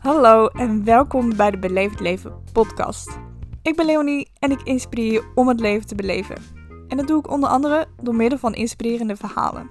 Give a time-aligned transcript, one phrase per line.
[0.00, 3.18] Hallo en welkom bij de Beleefd Leven podcast.
[3.62, 6.36] Ik ben Leonie en ik inspireer je om het leven te beleven.
[6.88, 9.70] En dat doe ik onder andere door middel van inspirerende verhalen.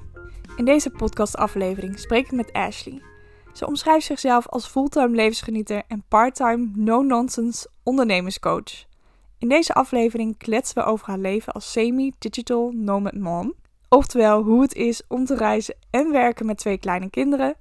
[0.56, 3.02] In deze podcastaflevering spreek ik met Ashley.
[3.54, 8.86] Ze omschrijft zichzelf als fulltime levensgenieter en parttime no-nonsense ondernemerscoach.
[9.38, 13.54] In deze aflevering kletsen we over haar leven als semi-digital nomad mom.
[13.88, 17.56] Oftewel hoe het is om te reizen en werken met twee kleine kinderen.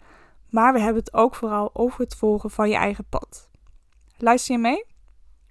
[0.50, 3.50] Maar we hebben het ook vooral over het volgen van je eigen pad.
[4.18, 4.84] Luister je mee?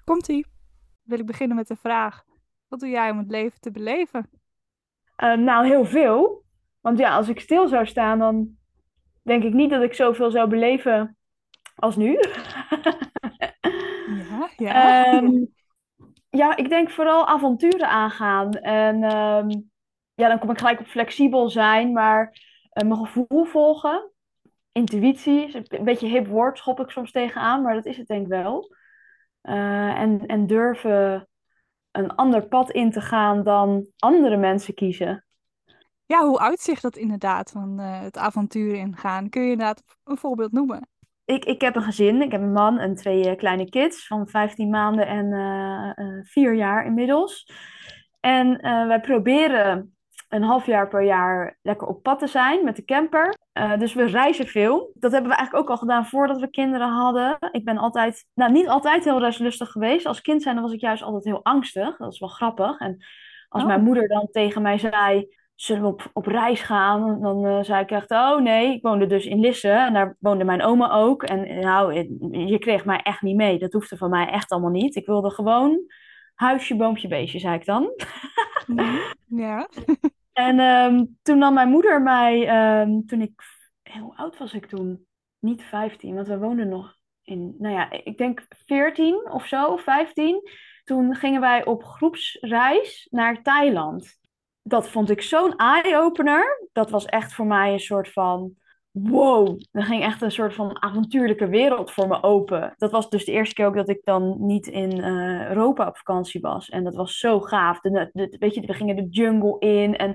[0.04, 0.46] Komt-ie.
[1.04, 2.24] Wil ik beginnen met de vraag:
[2.68, 4.30] wat doe jij om het leven te beleven?
[5.24, 6.44] Uh, nou, heel veel.
[6.82, 8.58] Want ja, als ik stil zou staan, dan
[9.24, 11.18] denk ik niet dat ik zoveel zou beleven
[11.76, 12.20] als nu.
[14.28, 15.14] ja, ja.
[15.14, 15.54] Um,
[16.30, 18.52] ja, ik denk vooral avonturen aangaan.
[18.52, 19.70] En um,
[20.14, 22.26] ja, dan kom ik gelijk op flexibel zijn, maar
[22.74, 24.12] uh, mijn gevoel volgen.
[24.78, 28.28] Intuïtie, een beetje hip woord, schop ik soms tegenaan, maar dat is het denk ik
[28.28, 28.76] wel.
[29.44, 31.28] Uh, en, en durven
[31.92, 35.26] een ander pad in te gaan dan andere mensen kiezen.
[36.06, 39.30] Ja, hoe uitzicht dat inderdaad, van uh, het avontuur ingaan?
[39.30, 40.88] Kun je inderdaad een voorbeeld noemen?
[41.26, 44.70] Ik, ik heb een gezin, ik heb een man en twee kleine kids van 15
[44.70, 45.26] maanden en
[46.06, 47.52] uh, 4 jaar inmiddels.
[48.20, 49.97] En wij proberen
[50.30, 53.36] een half jaar per jaar lekker op pad te zijn met de camper.
[53.54, 54.92] Uh, dus we reizen veel.
[54.94, 57.38] Dat hebben we eigenlijk ook al gedaan voordat we kinderen hadden.
[57.52, 60.06] Ik ben altijd, nou niet altijd heel reislustig geweest.
[60.06, 61.98] Als kind zijn was ik juist altijd heel angstig.
[61.98, 62.80] Dat is wel grappig.
[62.80, 62.98] En
[63.50, 63.68] als Oh.
[63.68, 67.22] mijn moeder dan tegen mij zei, zullen we op, op reis gaan?
[67.22, 69.70] Dan eh, zei ik echt, oh nee, ik woonde dus in Lisse.
[69.70, 71.24] En daar woonde mijn oma ook.
[71.24, 71.94] En nou,
[72.48, 73.60] je kreeg mij echt niet mee.
[73.60, 74.96] Dat hoefde van mij echt allemaal niet.
[74.96, 75.80] Ik wilde gewoon
[76.36, 77.90] huisje, boompje, beestje, zei ik dan.
[79.28, 79.68] Ja.
[80.38, 83.42] En ehm, toen nam mijn moeder mij, ehm, toen ik,
[84.00, 85.06] hoe oud was ik toen?
[85.40, 90.50] Niet 15, want we woonden nog in, nou ja, ik denk 14 of zo, 15.
[90.84, 94.20] Toen gingen wij op groepsreis naar Thailand.
[94.62, 96.68] Dat vond ik zo'n eye-opener.
[96.72, 98.56] Dat was echt voor mij een soort van,
[99.04, 99.60] wow.
[99.72, 102.74] Er ging echt een soort van avontuurlijke wereld voor me open.
[102.78, 105.98] Dat was dus de eerste keer ook dat ik dan niet in uh, Europa op
[105.98, 106.70] vakantie was.
[106.70, 107.80] En dat was zo gaaf.
[107.80, 110.12] De, de, weet je, we gingen de jungle in en,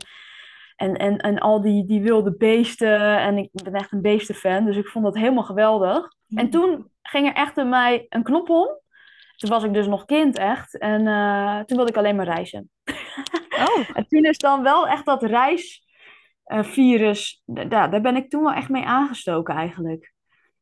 [0.76, 3.18] en, en, en al die, die wilde beesten.
[3.18, 6.08] En ik ben echt een beestenfan, dus ik vond dat helemaal geweldig.
[6.34, 8.80] En toen ging er echt in mij een knop om.
[9.36, 10.78] Toen was ik dus nog kind echt.
[10.78, 12.70] En uh, toen wilde ik alleen maar reizen.
[13.50, 13.88] Oh.
[13.96, 15.82] en toen is dan wel echt dat reis
[16.46, 20.12] uh, virus, daar, daar ben ik toen wel echt mee aangestoken eigenlijk.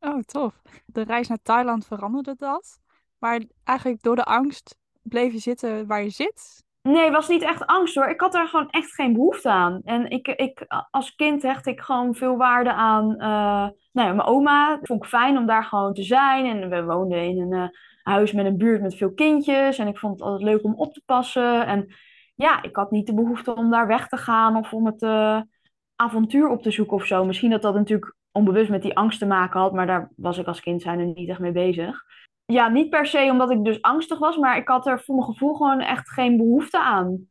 [0.00, 0.62] Oh, tof.
[0.86, 2.78] De reis naar Thailand veranderde dat.
[3.18, 6.64] Maar eigenlijk door de angst bleef je zitten waar je zit?
[6.82, 8.08] Nee, het was niet echt angst hoor.
[8.08, 9.80] Ik had er gewoon echt geen behoefte aan.
[9.84, 14.22] En ik, ik, als kind hecht ik gewoon veel waarde aan uh, nou ja, mijn
[14.22, 14.78] oma.
[14.82, 16.46] Vond ik fijn om daar gewoon te zijn.
[16.46, 17.68] En we woonden in een uh,
[18.02, 19.78] huis met een buurt met veel kindjes.
[19.78, 21.66] En ik vond het altijd leuk om op te passen.
[21.66, 21.94] En
[22.34, 25.40] ja, ik had niet de behoefte om daar weg te gaan of om het uh,
[26.00, 27.24] avontuur op te zoeken of zo.
[27.24, 30.46] Misschien dat dat natuurlijk onbewust met die angst te maken had, maar daar was ik
[30.46, 32.02] als kind zijn er niet echt mee bezig.
[32.44, 35.26] Ja, niet per se omdat ik dus angstig was, maar ik had er voor mijn
[35.26, 37.28] gevoel gewoon echt geen behoefte aan.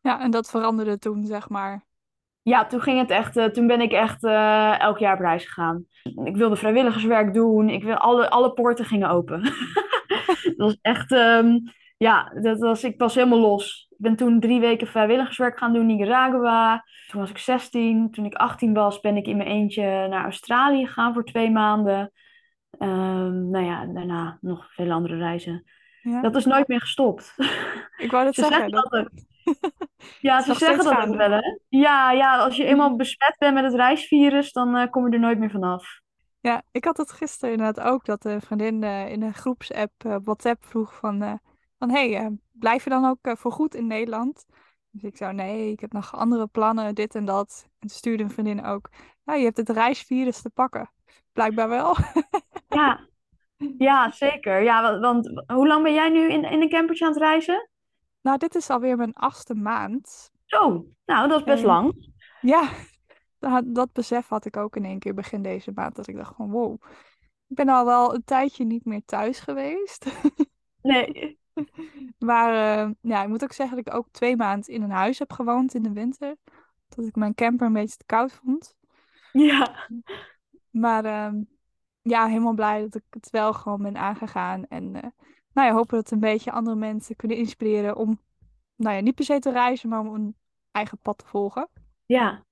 [0.00, 1.84] Ja, en dat veranderde toen, zeg maar.
[2.42, 5.44] Ja, toen ging het echt, uh, toen ben ik echt uh, elk jaar op reis
[5.44, 5.84] gegaan.
[6.24, 9.42] Ik wilde vrijwilligerswerk doen, ik wil, alle, alle poorten gingen open.
[10.46, 11.62] dat was echt, um,
[11.96, 13.89] ja, dat was, ik was helemaal los.
[14.00, 16.84] Ik ben toen drie weken vrijwilligerswerk gaan doen in Nicaragua.
[17.08, 18.10] Toen was ik 16.
[18.10, 22.12] Toen ik 18 was, ben ik in mijn eentje naar Australië gegaan voor twee maanden.
[22.78, 25.64] Um, nou ja, daarna nog veel andere reizen.
[26.02, 26.20] Ja.
[26.20, 27.34] Dat is nooit meer gestopt.
[27.96, 28.70] Ik wou dat ze zeggen.
[28.70, 29.10] zeggen dat ook.
[30.20, 31.58] Ja, ze zeggen dat ook wel, hè?
[31.68, 35.20] Ja, ja, als je eenmaal besmet bent met het reisvirus, dan uh, kom je er
[35.20, 36.00] nooit meer vanaf.
[36.40, 40.16] Ja, ik had het gisteren inderdaad ook, dat een vriendin uh, in een groepsapp uh,
[40.22, 41.40] WhatsApp vroeg van,
[41.80, 44.46] van hé, hey, blijf je dan ook voorgoed in Nederland?
[44.90, 47.68] Dus ik zou, nee, ik heb nog andere plannen, dit en dat.
[47.78, 48.90] En stuurde een vriendin ook,
[49.24, 50.90] nou, je hebt het reisvirus te pakken.
[51.32, 51.96] Blijkbaar wel.
[52.80, 53.06] ja.
[53.78, 54.62] ja, zeker.
[54.62, 57.68] Ja, want, want, hoe lang ben jij nu in, in een campertje aan het reizen?
[58.20, 60.30] Nou, dit is alweer mijn achtste maand.
[60.44, 62.12] Zo, nou, dat is best En- lang.
[62.40, 62.68] Ja,
[63.38, 65.96] dat, dat besef had ik ook in één keer begin deze maand.
[65.96, 66.82] Dat ik dacht van, wow,
[67.48, 70.06] ik ben al wel een tijdje niet meer thuis geweest.
[70.82, 71.39] Nee.
[72.18, 75.18] Maar eh, ja, ik moet ook zeggen dat ik ook twee maanden in een huis
[75.18, 76.36] heb gewoond in de winter.
[76.88, 78.74] Dat ik mijn camper een beetje te koud vond.
[79.32, 79.86] Ja.
[80.70, 81.42] Maar ehm,
[82.02, 84.66] ja, helemaal blij dat ik het wel gewoon ben aangegaan.
[84.68, 85.10] En eh,
[85.52, 88.20] nou ja, hopen dat een beetje andere mensen kunnen inspireren om,
[88.76, 90.36] nou ja, niet per se te reizen, maar om een
[90.70, 91.68] eigen pad te volgen.
[92.06, 92.44] Ja.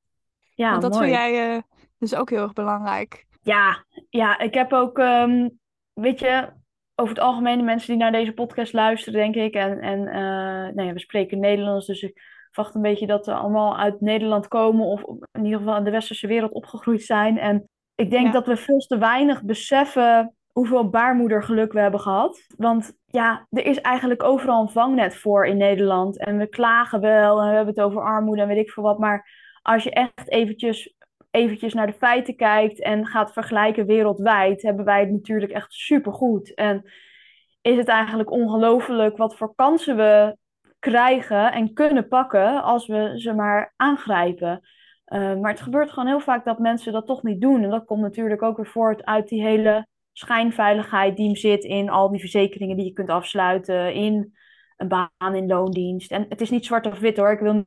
[0.55, 1.05] Ja, Want dat mooi.
[1.05, 1.63] vind jij eh,
[1.99, 3.27] dus ook heel erg belangrijk.
[3.43, 4.99] Ja, ja, ik heb ook.
[4.99, 5.49] ehm,
[5.93, 6.53] weet je,
[7.01, 9.55] over het algemeen de mensen die naar deze podcast luisteren, denk ik.
[9.55, 13.33] En, en uh, nou ja, we spreken Nederlands, dus ik verwacht een beetje dat ze
[13.33, 14.87] allemaal uit Nederland komen.
[14.87, 15.03] Of
[15.33, 17.39] in ieder geval in de westerse wereld opgegroeid zijn.
[17.39, 22.47] En ik denk dat we veel te weinig beseffen hoeveel baarmoedergeluk we hebben gehad.
[22.57, 26.19] Want ja, er is eigenlijk overal een vangnet voor in Nederland.
[26.19, 28.99] En we klagen wel en we hebben het over armoede en weet ik veel wat.
[28.99, 29.31] Maar
[29.63, 30.95] als je echt eventjes,
[31.39, 36.55] eventjes naar de feiten kijkt en gaat vergelijken wereldwijd, hebben wij het natuurlijk echt supergoed.
[36.55, 36.91] En
[37.61, 40.37] is het eigenlijk ongelooflijk wat voor kansen we
[40.79, 44.61] krijgen en kunnen pakken als we ze maar aangrijpen.
[45.07, 47.63] Uh, maar het gebeurt gewoon heel vaak dat mensen dat toch niet doen.
[47.63, 51.89] En dat komt natuurlijk ook weer voort uit die hele schijnveiligheid die hem zit in
[51.89, 54.37] al die verzekeringen die je kunt afsluiten, in
[54.77, 56.13] een baan in loondienst.
[56.13, 57.31] En het is niet zwart of wit hoor.
[57.31, 57.67] Ik wil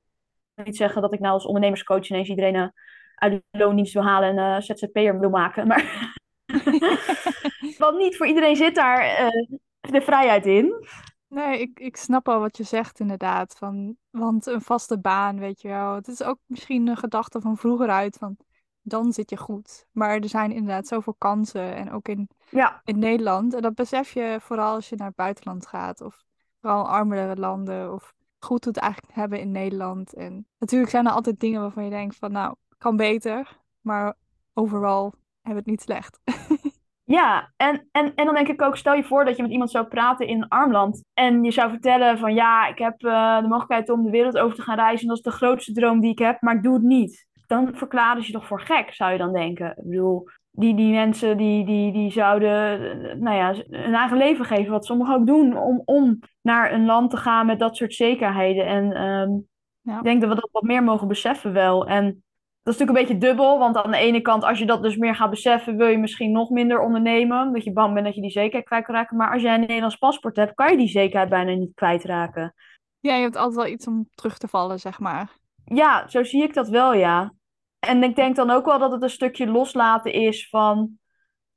[0.63, 2.73] niet zeggen dat ik nou als ondernemerscoach ineens iedereen
[3.21, 5.68] uit de loondienst wil halen en uh, ZZP'er wil maken.
[5.68, 6.13] Maar
[7.77, 10.88] want niet voor iedereen zit daar uh, de vrijheid in.
[11.27, 13.56] Nee, ik, ik snap al wat je zegt inderdaad.
[13.57, 15.95] Van, want een vaste baan, weet je wel.
[15.95, 18.18] Het is ook misschien een gedachte van vroeger uit.
[18.18, 18.38] Van,
[18.81, 19.85] dan zit je goed.
[19.91, 21.75] Maar er zijn inderdaad zoveel kansen.
[21.75, 22.81] En ook in, ja.
[22.83, 23.53] in Nederland.
[23.53, 26.01] En dat besef je vooral als je naar het buitenland gaat.
[26.01, 26.23] Of
[26.62, 27.94] vooral armere landen.
[27.94, 30.13] Of goed doet eigenlijk hebben in Nederland.
[30.13, 33.57] En natuurlijk zijn er altijd dingen waarvan je denkt van nou, kan beter.
[33.81, 34.16] Maar
[34.54, 36.19] overal hebben we het niet slecht.
[37.04, 39.72] Ja, en, en, en dan denk ik ook, stel je voor dat je met iemand
[39.72, 41.04] zou praten in een armland.
[41.13, 44.56] En je zou vertellen van ja, ik heb uh, de mogelijkheid om de wereld over
[44.56, 45.07] te gaan reizen.
[45.07, 47.28] Dat is de grootste droom die ik heb, maar ik doe het niet.
[47.48, 49.69] Dan verklaren ze je toch voor gek, zou je dan denken.
[49.69, 52.80] Ik bedoel, die, die mensen die, die, die zouden
[53.19, 57.10] nou ja, hun eigen leven geven, wat sommigen ook doen, om, om naar een land
[57.10, 58.66] te gaan met dat soort zekerheden.
[58.66, 59.48] En um,
[59.81, 59.98] ja.
[59.98, 61.88] ik denk dat we dat wat meer mogen beseffen wel.
[61.88, 62.24] En
[62.63, 64.97] dat is natuurlijk een beetje dubbel, want aan de ene kant, als je dat dus
[64.97, 68.21] meer gaat beseffen, wil je misschien nog minder ondernemen, omdat je bang bent dat je
[68.21, 69.17] die zekerheid kwijt kan raken.
[69.17, 72.53] Maar als jij een Nederlands paspoort hebt, kan je die zekerheid bijna niet kwijtraken.
[72.99, 75.29] Ja, je hebt altijd wel iets om terug te vallen, zeg maar.
[75.65, 77.33] Ja, zo zie ik dat wel, ja.
[77.79, 80.99] En ik denk dan ook wel dat het een stukje loslaten is van,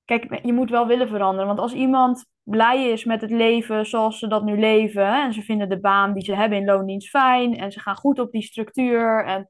[0.04, 1.46] kijk, je moet wel willen veranderen.
[1.46, 5.42] Want als iemand blij is met het leven zoals ze dat nu leven, en ze
[5.42, 8.42] vinden de baan die ze hebben in loondienst fijn, en ze gaan goed op die
[8.42, 9.48] structuur, en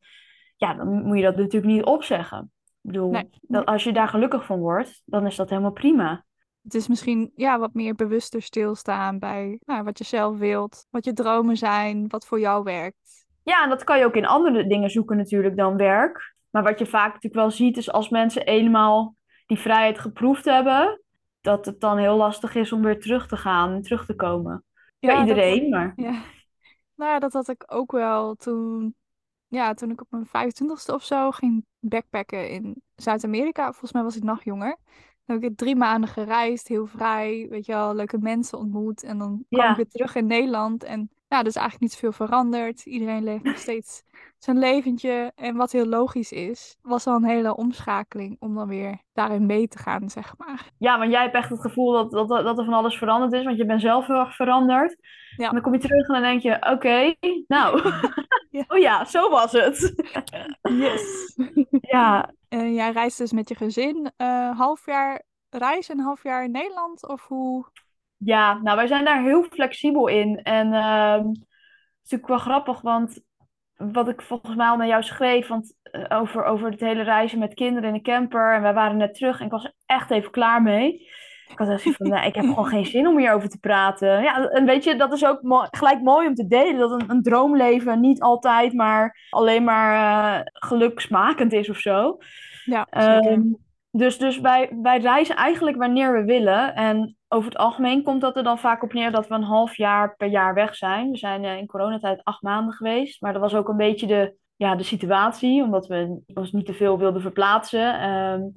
[0.57, 2.53] ja, dan moet je dat natuurlijk niet opzeggen.
[2.65, 6.25] Ik bedoel, Dat als je daar gelukkig van wordt, dan is dat helemaal prima.
[6.63, 11.05] Het is misschien ja, wat meer bewuster stilstaan bij nou, wat je zelf wilt, wat
[11.05, 13.27] je dromen zijn, wat voor jou werkt.
[13.43, 16.35] Ja, en dat kan je ook in andere dingen zoeken natuurlijk dan werk.
[16.51, 19.17] Maar wat je vaak natuurlijk wel ziet is als mensen eenmaal
[19.47, 21.01] die vrijheid geproefd hebben,
[21.41, 24.65] dat het dan heel lastig is om weer terug te gaan en terug te komen.
[24.99, 25.93] Ja, Bij iedereen, maar...
[25.97, 26.23] Ja.
[26.95, 28.95] Nou ja, dat had ik ook wel toen
[29.55, 33.71] ja, toen ik op mijn 25ste of zo ging backpacken in Zuid-Amerika.
[33.71, 34.77] Volgens mij was ik nog jonger.
[35.25, 39.03] Dan heb ik drie maanden gereisd, heel vrij, weet je wel, leuke mensen ontmoet.
[39.03, 40.85] En dan kwam ik weer terug in Nederland.
[40.85, 42.87] En ja, er is eigenlijk niet zoveel veranderd.
[42.87, 44.03] Iedereen leeft nog steeds
[44.45, 45.33] zijn leventje.
[45.35, 49.69] En wat heel logisch is, was al een hele omschakeling om dan weer daarin mee
[49.69, 50.71] te gaan, zeg maar.
[50.79, 53.45] Ja, want jij hebt echt het gevoel dat, dat, dat er van alles veranderd is,
[53.45, 54.97] want je bent zelf heel erg veranderd.
[55.37, 55.47] Ja.
[55.47, 57.15] En dan kom je terug en dan denk je, oké,
[57.47, 57.93] nou,
[58.51, 58.65] ja.
[58.73, 60.05] oh ja, zo was het.
[60.85, 61.37] yes.
[61.95, 62.31] ja.
[62.49, 66.51] En jij reist dus met je gezin uh, half jaar reis en half jaar in
[66.51, 67.67] Nederland, of hoe?
[68.17, 70.43] Ja, nou, wij zijn daar heel flexibel in.
[70.43, 71.37] En uh, het
[72.03, 73.23] is natuurlijk wel grappig, want
[73.93, 77.39] wat ik volgens mij al naar jou schreef, want, uh, over, over het hele reizen
[77.39, 78.55] met kinderen in de camper.
[78.55, 81.13] En wij waren net terug en ik was er echt even klaar mee.
[81.49, 84.23] Ik had zoiets van, ik heb gewoon geen zin om hierover te praten.
[84.23, 86.79] Ja, en weet je, dat is ook mo gelijk mooi om te delen.
[86.79, 92.19] Dat een, een droomleven niet altijd maar alleen maar uh, geluksmakend is of zo.
[92.65, 92.87] Ja,
[93.27, 93.57] um,
[93.97, 96.75] dus dus wij, wij reizen eigenlijk wanneer we willen.
[96.75, 99.77] En over het algemeen komt dat er dan vaak op neer dat we een half
[99.77, 101.11] jaar per jaar weg zijn.
[101.11, 103.21] We zijn uh, in coronatijd acht maanden geweest.
[103.21, 106.75] Maar dat was ook een beetje de, ja, de situatie, omdat we ons niet te
[106.75, 108.11] veel wilden verplaatsen.
[108.11, 108.53] Um,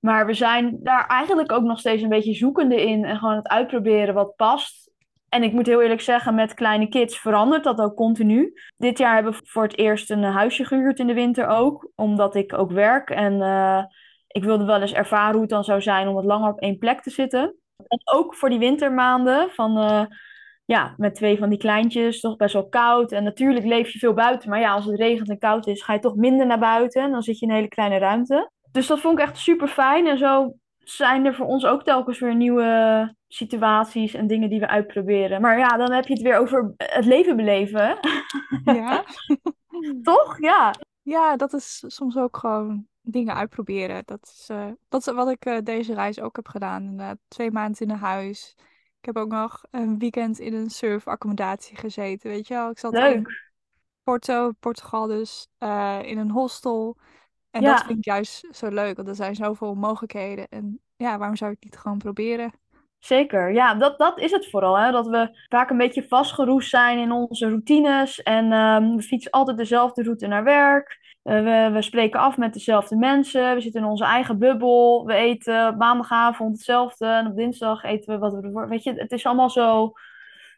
[0.00, 3.48] maar we zijn daar eigenlijk ook nog steeds een beetje zoekende in en gewoon het
[3.48, 4.90] uitproberen wat past.
[5.28, 8.52] En ik moet heel eerlijk zeggen, met kleine kids verandert dat ook continu.
[8.76, 12.34] Dit jaar hebben we voor het eerst een huisje gehuurd in de winter ook, omdat
[12.34, 13.10] ik ook werk.
[13.10, 13.84] En uh,
[14.34, 16.78] ik wilde wel eens ervaren hoe het dan zou zijn om wat langer op één
[16.78, 17.56] plek te zitten.
[17.86, 19.78] En ook voor die wintermaanden van...
[19.78, 20.04] Uh,
[20.66, 23.12] ja, met twee van die kleintjes, toch best wel koud.
[23.12, 24.50] En natuurlijk leef je veel buiten.
[24.50, 27.02] Maar ja, als het regent en koud is, ga je toch minder naar buiten.
[27.02, 28.50] En dan zit je in een hele kleine ruimte.
[28.72, 30.06] Dus dat vond ik echt super fijn.
[30.06, 34.68] En zo zijn er voor ons ook telkens weer nieuwe situaties en dingen die we
[34.68, 35.40] uitproberen.
[35.40, 37.98] Maar ja, dan heb je het weer over het leven beleven.
[38.64, 39.04] Ja.
[40.02, 40.40] Toch?
[40.40, 40.74] Ja.
[41.02, 44.02] Ja, dat is soms ook gewoon dingen uitproberen.
[44.04, 46.82] Dat is, uh, dat is wat ik uh, deze reis ook heb gedaan.
[46.82, 48.54] Inderdaad, twee maanden in een huis.
[48.98, 52.70] Ik heb ook nog een weekend in een surfaccommodatie gezeten, weet je wel.
[52.70, 53.14] Ik zat Leuk.
[53.14, 53.26] in
[54.02, 56.96] Porto, Portugal dus, uh, in een hostel.
[57.50, 57.70] En ja.
[57.70, 60.48] dat vind ik juist zo leuk, want er zijn zoveel mogelijkheden.
[60.48, 62.52] En ja, waarom zou ik niet gewoon proberen?
[62.98, 64.78] Zeker, ja, dat, dat is het vooral.
[64.78, 64.90] Hè?
[64.90, 68.22] Dat we vaak een beetje vastgeroest zijn in onze routines.
[68.22, 70.98] En um, we fietsen altijd dezelfde route naar werk.
[71.24, 73.54] Uh, we, we spreken af met dezelfde mensen.
[73.54, 75.04] We zitten in onze eigen bubbel.
[75.06, 77.06] We eten op maandagavond hetzelfde.
[77.06, 78.68] En op dinsdag eten we wat we ervoor.
[78.68, 79.92] Weet je, het is allemaal zo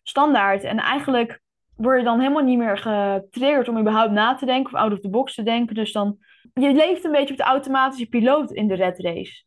[0.02, 0.62] standaard.
[0.64, 1.40] En eigenlijk
[1.76, 5.00] word je dan helemaal niet meer getriggerd om überhaupt na te denken of out of
[5.00, 5.74] the box te denken.
[5.74, 6.18] Dus dan,
[6.54, 9.44] je leeft een beetje op de automatische piloot in de red race.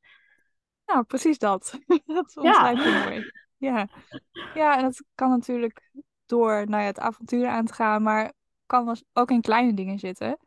[0.86, 1.80] Nou, precies dat.
[2.06, 3.04] dat omschrijft ja.
[3.04, 3.32] mooi.
[3.58, 3.88] Ja.
[4.54, 5.92] ja, en dat kan natuurlijk
[6.26, 8.34] door nou ja, het avontuur aan te gaan, maar
[8.66, 10.38] kan ook in kleine dingen zitten.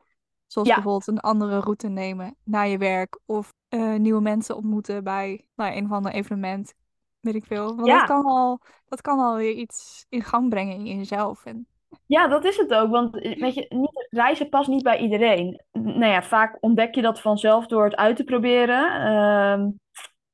[0.53, 0.75] Zoals ja.
[0.75, 5.77] bijvoorbeeld een andere route nemen naar je werk of uh, nieuwe mensen ontmoeten bij nou,
[5.77, 6.75] een of ander evenement.
[7.21, 7.75] Weet ik veel.
[7.77, 7.99] Want ja.
[7.99, 11.45] dat, kan al, dat kan al weer iets in gang brengen in jezelf.
[11.45, 11.67] En...
[12.07, 12.91] Ja, dat is het ook.
[12.91, 15.63] Want weet je, niet, reizen past niet bij iedereen.
[15.73, 18.85] Nou ja, vaak ontdek je dat vanzelf door het uit te proberen.
[19.13, 19.67] Uh,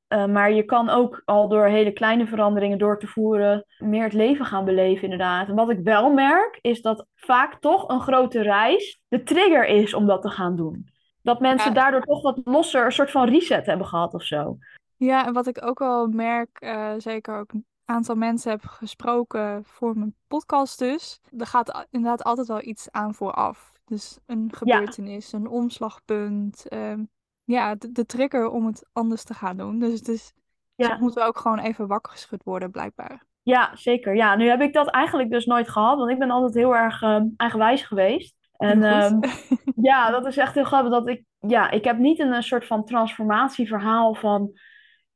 [0.08, 4.12] uh, maar je kan ook al door hele kleine veranderingen door te voeren meer het
[4.12, 5.48] leven gaan beleven, inderdaad.
[5.48, 9.94] En wat ik wel merk, is dat vaak toch een grote reis de trigger is
[9.94, 10.88] om dat te gaan doen.
[11.22, 11.74] Dat mensen ja.
[11.74, 14.58] daardoor toch wat losser, een soort van reset hebben gehad of zo.
[14.96, 19.64] Ja, en wat ik ook wel merk, uh, zeker ook een aantal mensen heb gesproken
[19.64, 21.20] voor mijn podcast dus.
[21.38, 23.72] Er gaat inderdaad altijd wel iets aan vooraf.
[23.84, 25.38] Dus een gebeurtenis, ja.
[25.38, 26.72] een omslagpunt.
[26.72, 27.08] Um,
[27.48, 29.78] ja, de, de, trigger om het anders te gaan doen.
[29.78, 30.32] Dus het is,
[30.74, 30.88] ja.
[30.88, 33.26] dus moeten we ook gewoon even wakker geschud worden, blijkbaar.
[33.42, 34.16] Ja, zeker.
[34.16, 37.02] Ja, nu heb ik dat eigenlijk dus nooit gehad, want ik ben altijd heel erg
[37.02, 38.34] um, eigenwijs geweest.
[38.56, 39.20] En um,
[39.90, 42.66] ja, dat is echt heel grappig dat ik, ja, ik heb niet een, een soort
[42.66, 44.50] van transformatieverhaal van,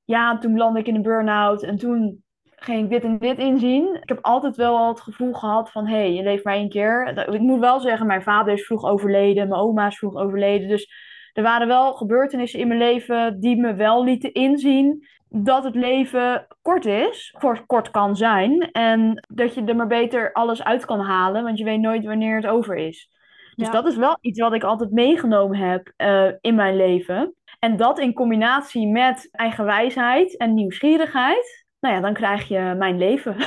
[0.04, 3.94] ja, toen landde ik in een burn-out en toen ging ik dit en dit inzien.
[4.02, 6.68] Ik heb altijd wel al het gevoel gehad van, hé, hey, je leeft maar één
[6.68, 7.28] keer.
[7.32, 11.12] Ik moet wel zeggen, mijn vader is vroeg overleden, mijn oma is vroeg overleden, dus
[11.32, 16.46] er waren wel gebeurtenissen in mijn leven die me wel lieten inzien dat het leven
[16.62, 18.70] kort is, kort, kort kan zijn.
[18.72, 22.36] En dat je er maar beter alles uit kan halen, want je weet nooit wanneer
[22.36, 23.10] het over is.
[23.54, 23.72] Dus ja.
[23.72, 27.34] dat is wel iets wat ik altijd meegenomen heb uh, in mijn leven.
[27.58, 32.98] En dat in combinatie met eigen wijsheid en nieuwsgierigheid, nou ja, dan krijg je mijn
[32.98, 33.36] leven.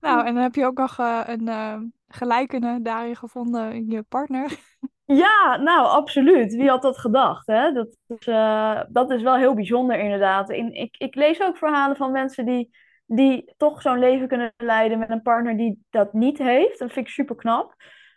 [0.00, 1.76] nou, en dan heb je ook nog uh, een uh,
[2.08, 4.58] gelijkende daarin gevonden in je partner.
[5.06, 6.54] Ja, nou, absoluut.
[6.54, 7.46] Wie had dat gedacht?
[7.46, 7.72] Hè?
[7.72, 10.50] Dat, is, uh, dat is wel heel bijzonder, inderdaad.
[10.50, 14.98] In, ik, ik lees ook verhalen van mensen die, die toch zo'n leven kunnen leiden
[14.98, 16.78] met een partner die dat niet heeft.
[16.78, 17.74] Dat vind ik super knap.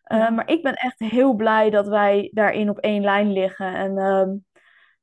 [0.07, 0.29] Uh, ja.
[0.29, 3.75] Maar ik ben echt heel blij dat wij daarin op één lijn liggen.
[3.75, 4.33] En uh,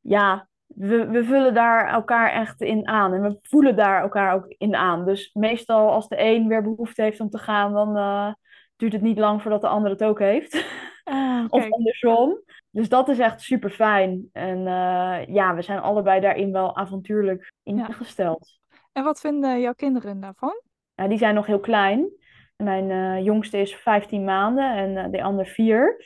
[0.01, 3.13] ja, we, we vullen daar elkaar echt in aan.
[3.13, 5.05] En we voelen daar elkaar ook in aan.
[5.05, 8.33] Dus meestal als de een weer behoefte heeft om te gaan, dan uh,
[8.77, 10.65] duurt het niet lang voordat de ander het ook heeft.
[11.05, 12.43] Ah, of andersom.
[12.71, 14.29] Dus dat is echt super fijn.
[14.33, 18.59] En uh, ja, we zijn allebei daarin wel avontuurlijk ingesteld.
[18.69, 18.79] Ja.
[18.93, 20.61] En wat vinden jouw kinderen daarvan?
[20.95, 22.09] Ja, die zijn nog heel klein.
[22.57, 26.05] Mijn uh, jongste is 15 maanden en uh, de ander 4.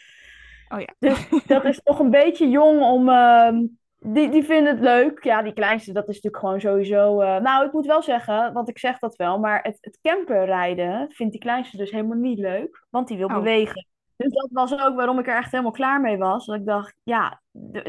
[0.68, 0.94] Oh ja.
[0.98, 3.08] Dus dat is toch een beetje jong om.
[3.08, 3.66] Ehm,
[3.98, 5.24] die, die vinden het leuk.
[5.24, 7.16] Ja, die kleinste, dat is natuurlijk gewoon sowieso.
[7.40, 11.32] nou, ik moet wel zeggen, want ik zeg dat wel, maar het, het camperrijden vindt
[11.32, 12.86] die kleinste dus helemaal niet leuk.
[12.90, 13.34] Want die wil oh.
[13.34, 13.86] bewegen.
[14.18, 16.46] Dus dat was ook waarom ik er echt helemaal klaar mee was.
[16.46, 17.40] Dat ik dacht, ja,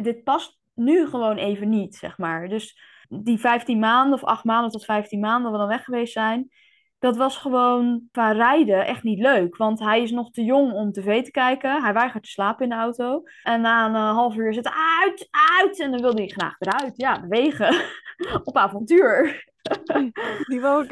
[0.02, 2.50] dit past nu gewoon even niet, zeg maar.
[2.50, 6.14] Dus die 15 maanden of 8 maanden tot 15 maanden dat we dan weg geweest
[6.14, 6.52] zijn,
[7.00, 9.58] dat was gewoon qua rijden echt niet leuk.
[9.58, 11.84] Want hij is nog te jong om tv te kijken.
[11.84, 13.24] Hij weigert te slapen in de auto.
[13.44, 15.28] En na een uh, half uur zit het uit,
[15.60, 15.80] uit.
[15.80, 16.94] En dan wilde hij graag eruit.
[16.96, 17.86] Ja, bewegen.
[18.44, 19.49] Op avontuur.
[20.50, 20.88] Die wil, ook,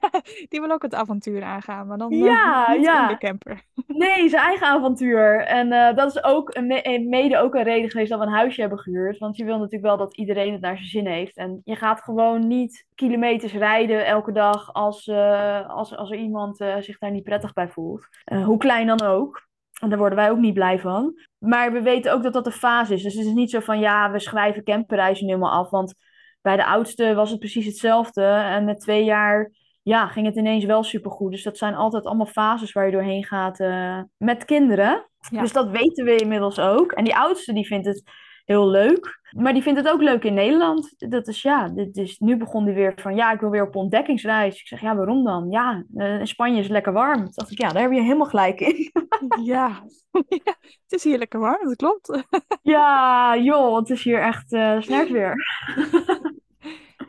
[0.50, 3.02] die wil ook het avontuur aangaan, maar dan ja, uh, niet ja.
[3.02, 3.62] in de camper.
[3.86, 5.40] Nee, zijn eigen avontuur.
[5.40, 8.60] En uh, dat is ook een mede ook een reden geweest dat we een huisje
[8.60, 9.18] hebben gehuurd.
[9.18, 11.36] Want je wil natuurlijk wel dat iedereen het naar zijn zin heeft.
[11.36, 16.56] En je gaat gewoon niet kilometers rijden elke dag als, uh, als, als er iemand
[16.56, 18.08] zich daar niet prettig bij voelt.
[18.44, 19.48] hoe klein dan ook.
[19.80, 21.14] En daar worden wij ook niet blij van.
[21.38, 23.02] Maar we weten ook dat dat een fase is.
[23.02, 25.70] Dus het is niet zo van ja, we schrijven camperreizen helemaal af.
[25.70, 25.94] Want
[26.42, 28.24] bij de oudste was het precies hetzelfde.
[28.24, 31.30] En met twee jaar ja, ging het ineens wel supergoed.
[31.30, 35.08] Dus dat zijn altijd allemaal fases waar je doorheen gaat uh, met kinderen.
[35.30, 35.40] Ja.
[35.40, 36.92] Dus dat weten we inmiddels ook.
[36.92, 38.02] En die oudste die vindt het,
[38.50, 39.20] heel leuk.
[39.36, 40.94] Maar die vindt het ook leuk in Nederland.
[40.98, 43.76] Dat is ja, dit is, nu begon hij weer van ja, ik wil weer op
[43.76, 44.60] ontdekkingsreis.
[44.60, 45.50] Ik zeg ja, waarom dan?
[45.50, 47.18] Ja, uh, Spanje is lekker warm.
[47.18, 48.90] Toen dacht ik ja, daar heb je helemaal gelijk in.
[49.44, 49.82] ja.
[50.28, 52.24] ja, het is hier lekker warm, dat klopt.
[52.62, 55.34] ja, joh, het is hier echt uh, weer.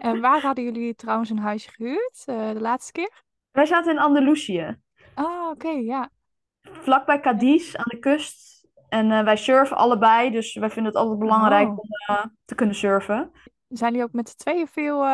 [0.01, 3.23] en waar hadden jullie trouwens een huisje gehuurd uh, de laatste keer?
[3.51, 4.77] Wij zaten in Andalusië.
[5.15, 6.09] Oh, oké, ja.
[6.61, 8.49] Vlakbij Cadiz aan de kust.
[8.89, 11.77] En uh, wij surfen allebei, dus wij vinden het altijd belangrijk Oh.
[11.77, 13.31] om uh, te kunnen surfen.
[13.67, 15.05] Zijn jullie ook met z'n tweeën veel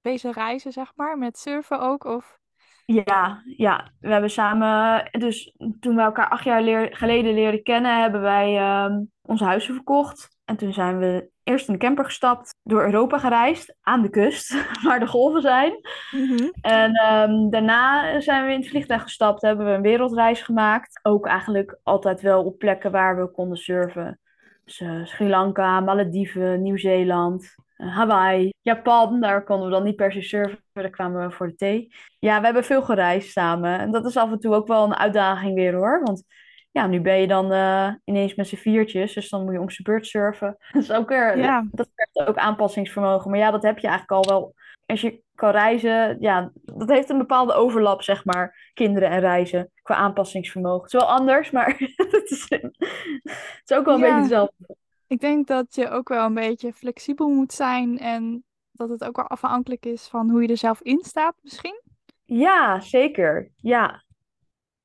[0.00, 1.18] bezig reizen, zeg maar?
[1.18, 2.04] Met surfen ook?
[2.04, 2.38] Of...
[2.86, 8.00] Ja, ja, we hebben samen, dus toen we elkaar acht jaar leer, geleden leerden kennen,
[8.00, 10.36] hebben wij uh, onze huizen verkocht.
[10.44, 14.66] En toen zijn we eerst in de camper gestapt, door Europa gereisd, aan de kust,
[14.84, 15.72] waar de golven zijn.
[16.10, 16.52] Mm -hmm.
[16.60, 21.00] En um, daarna zijn we in het vliegtuig gestapt, hebben we een wereldreis gemaakt.
[21.02, 24.20] Ook eigenlijk altijd wel op plekken waar we konden surfen.
[24.66, 29.20] Dus uh, Sri Lanka, Malediven, Nieuw-Zeeland, uh, Hawaii, Japan.
[29.20, 31.92] Daar konden we dan niet per se surfen, daar kwamen we voor de thee.
[32.18, 33.78] Ja, we hebben veel gereisd samen.
[33.78, 36.00] En dat is af en toe ook wel een uitdaging weer hoor.
[36.04, 36.24] Want
[36.70, 39.70] ja, nu ben je dan uh, ineens met z'n viertjes, dus dan moet je om
[39.70, 40.56] z'n beurt surfen.
[40.72, 41.66] Dat is ook weer, Ja.
[41.70, 43.30] dat vergt ook aanpassingsvermogen.
[43.30, 44.54] Maar ja, dat heb je eigenlijk al wel.
[44.86, 49.70] Als je kan reizen, ja, dat heeft een bepaalde overlap, zeg maar, kinderen en reizen,
[49.82, 50.82] qua aanpassingsvermogen.
[50.82, 54.06] Het is wel anders, maar het, is, het is ook wel een Ja.
[54.06, 54.76] beetje hetzelfde.
[55.06, 59.16] Ik denk dat je ook wel een beetje flexibel moet zijn en dat het ook
[59.16, 61.80] wel afhankelijk is van hoe je er zelf in staat, misschien.
[62.24, 63.50] Ja, zeker.
[63.56, 64.04] Ja,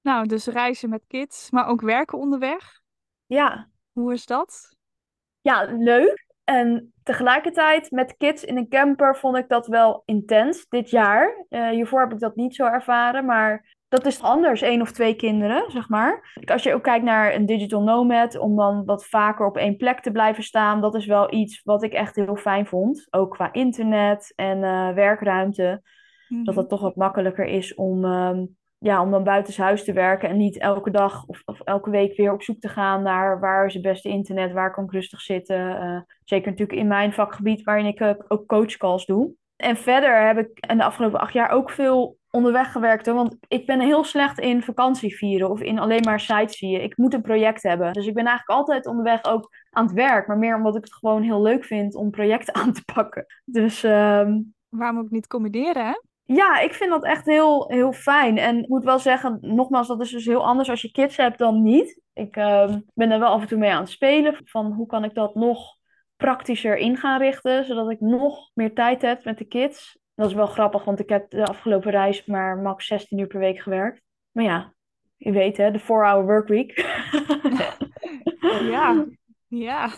[0.02, 2.82] Nou, dus reizen met kids, maar ook werken onderweg.
[3.26, 3.70] ja.
[3.92, 4.76] Hoe is dat?
[5.42, 6.26] Ja, leuk.
[6.52, 11.46] En tegelijkertijd met kids in een camper vond ik dat wel intens dit jaar.
[11.50, 15.16] Uh, hiervoor heb ik dat niet zo ervaren, maar dat is anders, één of twee
[15.16, 16.38] kinderen, zeg maar.
[16.46, 20.00] Als je ook kijkt naar een digital nomad, om dan wat vaker op één plek
[20.00, 23.08] te blijven staan, dat is wel iets wat ik echt heel fijn vond.
[23.10, 25.82] Ook qua internet en uh, werkruimte.
[26.28, 26.44] Mhm.
[26.44, 30.38] Dat het toch wat makkelijker is om, um, ja, om dan buitenshuis te werken en
[30.38, 33.74] niet elke dag of, of, elke week weer op zoek te gaan naar waar is
[33.74, 35.60] het beste internet, waar kan ik rustig zitten.
[35.60, 39.34] Uh, zeker natuurlijk in mijn vakgebied waarin ik uh, ook coachcalls doe.
[39.56, 43.06] En verder heb ik in de afgelopen acht jaar ook veel onderweg gewerkt.
[43.06, 46.84] Hoor, want ik ben heel slecht in vakantie vieren of in alleen maar sightseeën.
[46.84, 47.94] Ik moet een project hebben.
[47.94, 50.28] Dus ik ben eigenlijk altijd onderweg ook aan het werk.
[50.28, 53.26] Maar meer omdat ik het gewoon heel leuk vind om projecten aan te pakken.
[53.46, 53.84] Dus...
[53.84, 54.54] Um...
[54.70, 55.94] Waarom ook niet combineren, hè?
[56.24, 58.38] Ja, ik vind dat echt heel, heel fijn.
[58.38, 61.38] En ik moet wel zeggen, nogmaals, dat is dus heel anders als je kids hebt
[61.38, 62.02] dan niet.
[62.14, 64.42] Ik uh, ben er wel af en toe mee aan het spelen.
[64.44, 65.78] Van hoe kan ik dat nog
[66.16, 70.00] praktischer in gaan richten, zodat ik nog meer tijd heb met de kids.
[70.16, 73.40] Dat is wel grappig, want ik heb de afgelopen reis maar max 16 uur per
[73.40, 74.02] week gewerkt.
[74.32, 74.74] Maar ja,
[75.18, 76.78] je weet hè, de 4-hour workweek.
[78.72, 79.06] ja,
[79.48, 79.90] ja.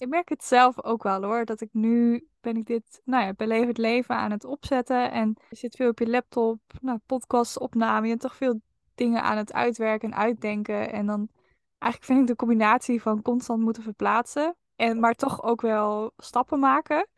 [0.00, 3.32] Ik merk het zelf ook wel hoor, dat ik nu ben ik dit, nou ja,
[3.32, 8.02] beleef het leven aan het opzetten en je zit veel op je laptop, nou, podcastopname,
[8.02, 8.60] je bent toch veel
[8.94, 11.28] dingen aan het uitwerken en uitdenken en dan
[11.78, 16.58] eigenlijk vind ik de combinatie van constant moeten verplaatsen en maar toch ook wel stappen
[16.58, 17.08] maken,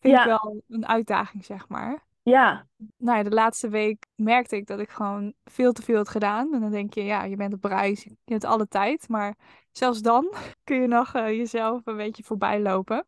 [0.00, 0.20] vind Ja.
[0.20, 2.06] ik wel een uitdaging zeg maar.
[2.28, 6.08] Ja, Nou ja, de laatste week merkte ik dat ik gewoon veel te veel had
[6.08, 6.54] gedaan.
[6.54, 9.08] En dan denk je, ja, je bent op reis, je hebt alle tijd.
[9.08, 9.36] Maar
[9.72, 13.06] zelfs dan kun je nog eh, jezelf een beetje voorbij lopen.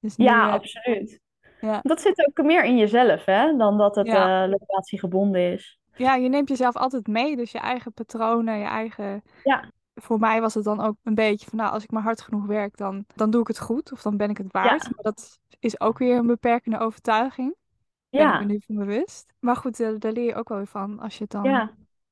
[0.00, 1.20] Dus nu, ja, eh, absoluut.
[1.60, 1.80] Ja.
[1.82, 4.44] Dat zit ook meer in jezelf, hè, dan dat het Ja.
[4.44, 5.78] eh, locatiegebonden is.
[5.94, 7.36] ja, je neemt jezelf altijd mee.
[7.36, 9.22] Dus je eigen patronen, je eigen...
[9.44, 9.70] Ja.
[9.94, 12.46] Voor mij was het dan ook een beetje van, nou, als ik maar hard genoeg
[12.46, 13.92] werk, dan, dan doe ik het goed.
[13.92, 14.82] Of dan ben ik het waard.
[14.82, 14.90] Ja.
[14.94, 17.54] Maar dat is ook weer een beperkende overtuiging.
[18.10, 19.34] Ben ik Ja, me nu van bewust.
[19.40, 21.70] Maar goed, eh, daar leer je ook wel weer van als je het dan ja.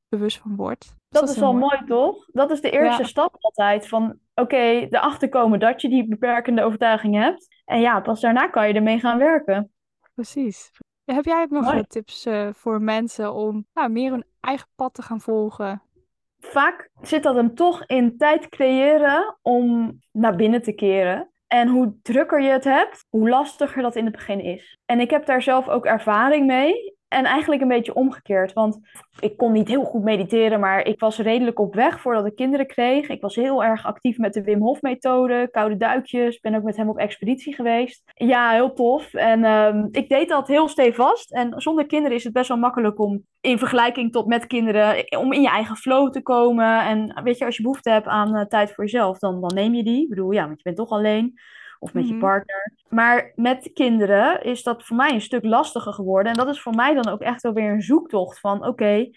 [0.08, 0.84] bewust van wordt.
[1.08, 2.26] Dus Dat is wel mooi, toch?
[2.32, 3.08] Dat is de eerste Ja.
[3.08, 3.88] stap altijd.
[3.88, 7.46] Van oké, erachter komen dat je die beperkende overtuiging hebt.
[7.64, 9.70] En ja, pas daarna kan je ermee gaan werken.
[10.14, 10.70] Precies.
[11.04, 11.84] Heb jij ook nog Mooi.
[11.86, 15.82] tips eh, voor mensen om nou, meer hun eigen pad te gaan volgen?
[16.38, 21.30] Vaak zit dat hem toch in tijd creëren om naar binnen te keren.
[21.56, 24.78] En hoe drukker je het hebt, hoe lastiger dat in het begin is.
[24.84, 26.95] En ik heb daar zelf ook ervaring mee.
[27.16, 28.52] En eigenlijk een beetje omgekeerd.
[28.52, 28.78] Want
[29.20, 32.66] ik kon niet heel goed mediteren, maar ik was redelijk op weg voordat ik kinderen
[32.66, 33.08] kreeg.
[33.08, 36.40] Ik was heel erg actief met de Wim Hof methode, koude duikjes.
[36.40, 38.02] Ben ook met hem op expeditie geweest.
[38.14, 39.14] Ja, heel tof.
[39.14, 41.32] En ehm, ik deed dat heel stevast.
[41.32, 45.32] En zonder kinderen is het best wel makkelijk om in vergelijking tot met kinderen, om
[45.32, 46.80] in je eigen flow te komen.
[46.80, 49.74] En weet je, als je behoefte hebt aan eh, tijd voor jezelf, dan, dan neem
[49.74, 50.02] je die.
[50.02, 51.38] Ik bedoel, ja, want je bent toch alleen.
[51.78, 52.20] Of met je Mhm.
[52.20, 52.72] partner.
[52.88, 56.32] Maar met kinderen is dat voor mij een stuk lastiger geworden.
[56.32, 59.10] En dat is voor mij dan ook echt wel weer een zoektocht van: oké,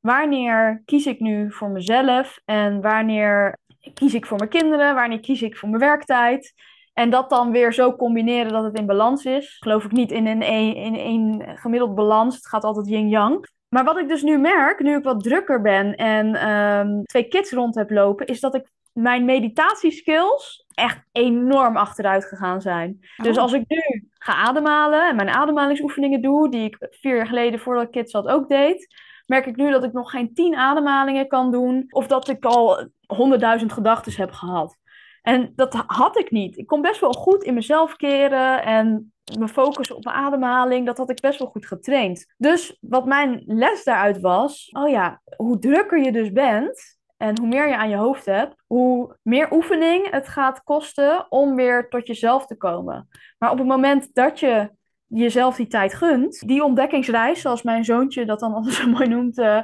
[0.00, 2.40] wanneer kies ik nu voor mezelf?
[2.44, 3.58] En wanneer
[3.94, 4.94] kies ik voor mijn kinderen?
[4.94, 6.54] Wanneer kies ik voor mijn werktijd?
[6.92, 9.56] En dat dan weer zo combineren dat het in balans is.
[9.60, 12.34] Geloof ik niet in een, in een gemiddeld balans.
[12.34, 13.48] Het gaat altijd yin-yang.
[13.68, 17.52] Maar wat ik dus nu merk, nu ik wat drukker ben en ehm, twee kids
[17.52, 22.98] rond heb lopen, is dat ik mijn meditatieskills echt enorm achteruit gegaan zijn.
[23.16, 23.42] Dus oh.
[23.42, 27.84] als ik nu ga ademhalen en mijn ademhalingsoefeningen doe, die ik vier jaar geleden voordat
[27.84, 28.94] ik kids had ook deed,
[29.26, 31.84] merk ik nu dat ik nog geen tien ademhalingen kan doen.
[31.88, 34.78] Of dat ik al honderdduizend gedachten heb gehad.
[35.22, 36.58] En dat had ik niet.
[36.58, 40.86] Ik kon best wel goed in mezelf keren en me focussen op mijn ademhaling.
[40.86, 42.34] Dat had ik best wel goed getraind.
[42.36, 46.98] Dus wat mijn les daaruit was: oh ja, hoe drukker je dus bent.
[47.20, 51.54] En hoe meer je aan je hoofd hebt, hoe meer oefening het gaat kosten om
[51.54, 53.08] weer tot jezelf te komen.
[53.38, 54.70] Maar op het moment dat je
[55.06, 59.38] jezelf die tijd gunt, die ontdekkingsreis, zoals mijn zoontje dat dan altijd zo mooi noemt,
[59.38, 59.60] uh,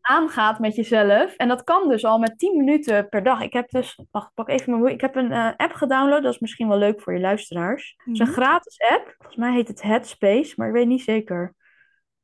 [0.00, 1.34] aangaat met jezelf.
[1.34, 3.40] En dat kan dus al met 10 minuten per dag.
[3.40, 6.40] Ik heb dus, wacht, pak even mijn Ik heb een uh, app gedownload, dat is
[6.40, 7.94] misschien wel leuk voor je luisteraars.
[7.96, 8.34] Het is een mhm.
[8.34, 9.14] gratis app.
[9.16, 11.54] Volgens mij heet het Headspace, maar ik weet niet zeker.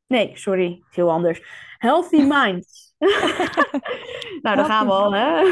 [0.07, 1.43] Nee, sorry, heel anders.
[1.79, 2.90] Healthy Minds.
[4.43, 5.43] nou, daar gaan we al, hè?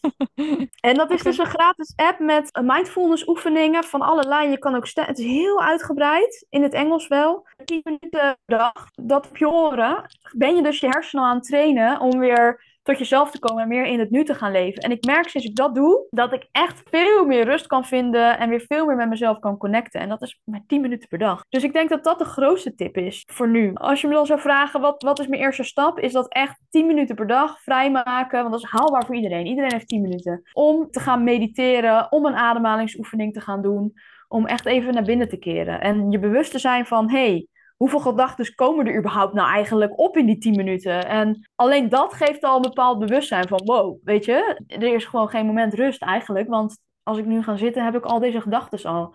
[0.88, 4.50] en dat is dus een gratis app met mindfulness oefeningen van allerlei.
[4.50, 5.12] Je kan ook stemmen.
[5.14, 7.46] Het is heel uitgebreid, in het Engels wel.
[7.64, 10.04] 10 minuten per dag, dat op je oren.
[10.32, 13.68] Ben je dus je hersenen aan het trainen om weer tot jezelf te komen en
[13.68, 14.82] meer in het nu te gaan leven.
[14.82, 18.38] En ik merk sinds ik dat doe, dat ik echt veel meer rust kan vinden
[18.38, 20.00] en weer veel meer met mezelf kan connecten.
[20.00, 21.44] En dat is maar 10 minuten per dag.
[21.48, 23.74] Dus ik denk dat dat de grootste tip is voor nu.
[23.74, 25.98] Als je me dan zou vragen, wat, wat is mijn eerste stap?
[25.98, 29.46] Is dat echt 10 minuten per dag vrijmaken, want dat is haalbaar voor iedereen.
[29.46, 30.42] Iedereen heeft 10 minuten.
[30.52, 33.92] Om te gaan mediteren, om een ademhalingsoefening te gaan doen,
[34.28, 35.80] om echt even naar binnen te keren.
[35.80, 37.46] En je bewust te zijn van, hey,
[37.84, 41.06] hoeveel gedachten komen er überhaupt nou eigenlijk op in die 10 minuten?
[41.06, 45.28] En alleen dat geeft al een bepaald bewustzijn van, wow, weet je, er is gewoon
[45.28, 48.90] geen moment rust eigenlijk, want als ik nu ga zitten, heb ik al deze gedachten
[48.90, 49.14] al.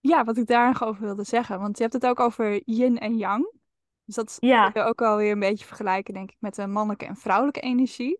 [0.00, 3.16] Ja, wat ik daar over wilde zeggen, want je hebt het ook over yin en
[3.16, 3.52] yang.
[4.04, 4.70] Dus dat ja.
[4.70, 8.18] kun je ook alweer een beetje vergelijken, denk ik, met de mannelijke en vrouwelijke energie.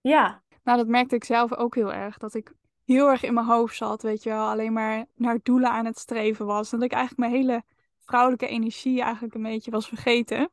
[0.00, 0.42] Ja.
[0.62, 2.18] Nou, dat merkte ik zelf ook heel erg.
[2.18, 2.52] Dat ik
[2.84, 4.48] heel erg in mijn hoofd zat, weet je wel.
[4.48, 6.72] Alleen maar naar doelen aan het streven was.
[6.72, 7.62] En dat ik eigenlijk mijn hele
[8.06, 10.50] vrouwelijke energie eigenlijk een beetje was vergeten.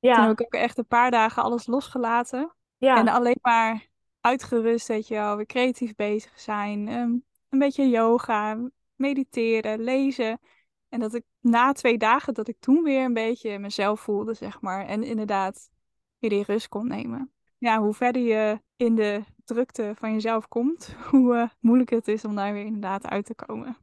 [0.00, 0.14] Ja.
[0.14, 2.54] Toen heb ik ook echt een paar dagen alles losgelaten.
[2.76, 2.96] Ja.
[2.96, 3.86] En alleen maar
[4.20, 6.88] uitgerust, weet je wel, weer creatief bezig zijn.
[6.88, 7.10] Ehm,
[7.48, 8.58] een beetje yoga,
[8.96, 10.40] mediteren, lezen.
[10.88, 14.60] En dat ik na twee dagen, dat ik toen weer een beetje mezelf voelde, zeg
[14.60, 14.86] maar.
[14.86, 15.70] En inderdaad
[16.18, 17.32] weer die rust kon nemen.
[17.58, 22.24] Ja, hoe verder je in de drukte van jezelf komt, hoe uh, moeilijk het is
[22.24, 23.76] om daar weer inderdaad uit te komen.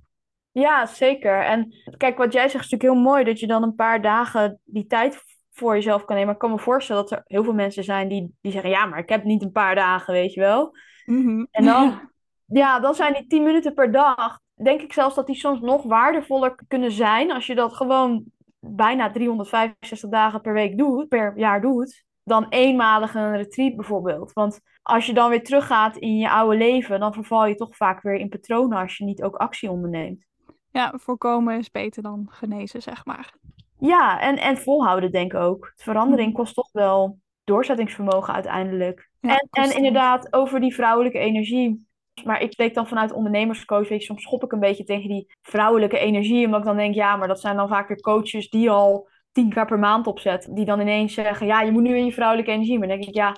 [0.62, 1.40] Ja, zeker.
[1.40, 4.60] En kijk, wat jij zegt is natuurlijk heel mooi dat je dan een paar dagen
[4.64, 6.26] die tijd voor jezelf kan nemen.
[6.26, 8.86] Maar ik kan me voorstellen dat er heel veel mensen zijn die, die zeggen: Ja,
[8.86, 10.78] maar ik heb niet een paar dagen, weet je wel.
[11.06, 11.46] Mhm.
[11.52, 12.00] En dan,
[12.62, 15.84] ja, dan zijn die tien minuten per dag, denk ik zelfs dat die soms nog
[15.84, 18.24] waardevoller kunnen zijn als je dat gewoon
[18.60, 24.34] bijna 365 dagen per week doet, per jaar doet, dan eenmalig een retreat bijvoorbeeld.
[24.34, 28.02] Want als je dan weer teruggaat in je oude leven, dan verval je toch vaak
[28.02, 30.26] weer in patronen als je niet ook actie onderneemt.
[30.76, 33.34] Ja, voorkomen is beter dan genezen, zeg maar.
[33.80, 35.72] Ja, en, en volhouden denk ik ook.
[35.76, 36.34] Verandering mm.
[36.34, 39.10] kost toch wel doorzettingsvermogen uiteindelijk.
[39.22, 41.88] en, en inderdaad, over die vrouwelijke energie.
[42.24, 43.90] Maar ik spreek dan vanuit ondernemerscoach.
[43.90, 46.46] Weet je, soms schop ik een beetje tegen die vrouwelijke energie.
[46.46, 49.50] Omdat ik dan denk, ja, maar dat zijn dan vaak weer coaches die al tien
[49.50, 50.56] keer per maand opzetten.
[50.56, 52.80] Die dan ineens zeggen, ja, je moet nu in je vrouwelijke energie.
[52.80, 53.36] Maar dan denk ik, ja,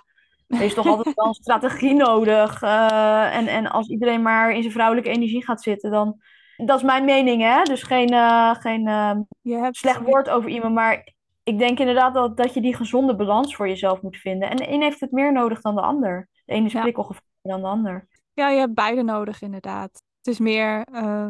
[0.47, 2.61] er is toch altijd wel een strategie nodig.
[2.63, 6.21] Uh, en, en als iedereen maar in zijn vrouwelijke energie gaat zitten, dan
[6.65, 7.63] dat is mijn mening, hè?
[7.63, 8.87] Dus geen, uh, geen
[9.43, 10.73] uh, slecht woord over iemand.
[10.73, 14.49] Maar ik denk inderdaad dat, dat je die gezonde balans voor jezelf moet vinden.
[14.49, 16.29] En de een heeft het meer nodig dan de ander.
[16.45, 16.91] De ene is ja.
[17.41, 18.07] dan de ander.
[18.33, 20.03] Ja, je hebt beide nodig, inderdaad.
[20.17, 21.29] Het is meer uh,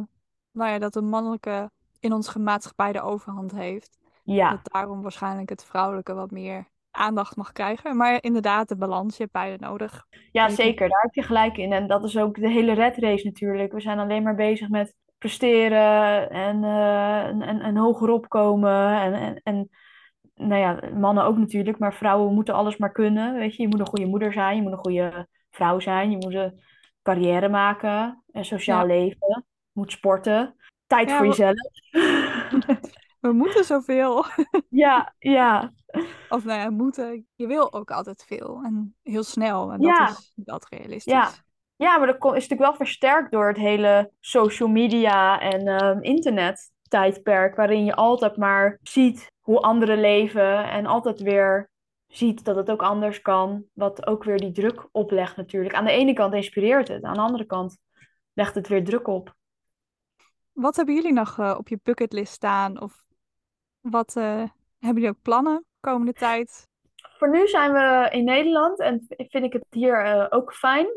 [0.51, 3.97] nou ja, dat de mannelijke in onze maatschappij de overhand heeft.
[4.23, 4.49] Ja.
[4.49, 7.97] Dat daarom waarschijnlijk het vrouwelijke wat meer aandacht mag krijgen.
[7.97, 10.05] Maar inderdaad, de balans, je hebt beide nodig.
[10.31, 10.89] Ja, zeker.
[10.89, 11.73] Daar heb je gelijk in.
[11.73, 13.71] En dat is ook de hele red race natuurlijk.
[13.71, 18.99] We zijn alleen maar bezig met presteren en, uh, en, en hoger opkomen.
[19.01, 19.69] En, en, en
[20.35, 23.33] nou ja, mannen ook natuurlijk, maar vrouwen moeten alles maar kunnen.
[23.33, 26.17] Weet je, je moet een goede moeder zijn, je moet een goede vrouw zijn, je
[26.17, 26.61] moet een
[27.01, 30.55] carrière maken en sociaal leven, je moet sporten.
[30.87, 31.55] Tijd voor jezelf.
[33.19, 34.25] We moeten zoveel.
[34.69, 35.73] Ja, ja.
[36.29, 37.27] Of nou ja, moeten.
[37.35, 39.71] Je wil ook altijd veel en heel snel.
[39.71, 40.07] En dat ja.
[40.07, 41.13] is dat realistisch.
[41.13, 41.29] Ja.
[41.77, 46.71] Ja, maar dat is natuurlijk wel versterkt door het hele social media en um, internet
[46.87, 51.69] tijdperk, waarin je altijd maar ziet hoe anderen leven en altijd weer
[52.07, 53.65] ziet dat het ook anders kan.
[53.73, 55.75] Wat ook weer die druk oplegt natuurlijk.
[55.75, 57.77] Aan de ene kant inspireert het, aan de andere kant
[58.33, 59.35] legt het weer druk op.
[60.51, 62.81] Wat hebben jullie nog uh, op je bucketlist staan?
[62.81, 63.03] Of
[63.79, 64.23] wat uh,
[64.79, 66.67] hebben jullie ook plannen komende tijd?
[67.17, 70.87] Voor nu zijn we in Nederland en vind ik het hier uh, ook fijn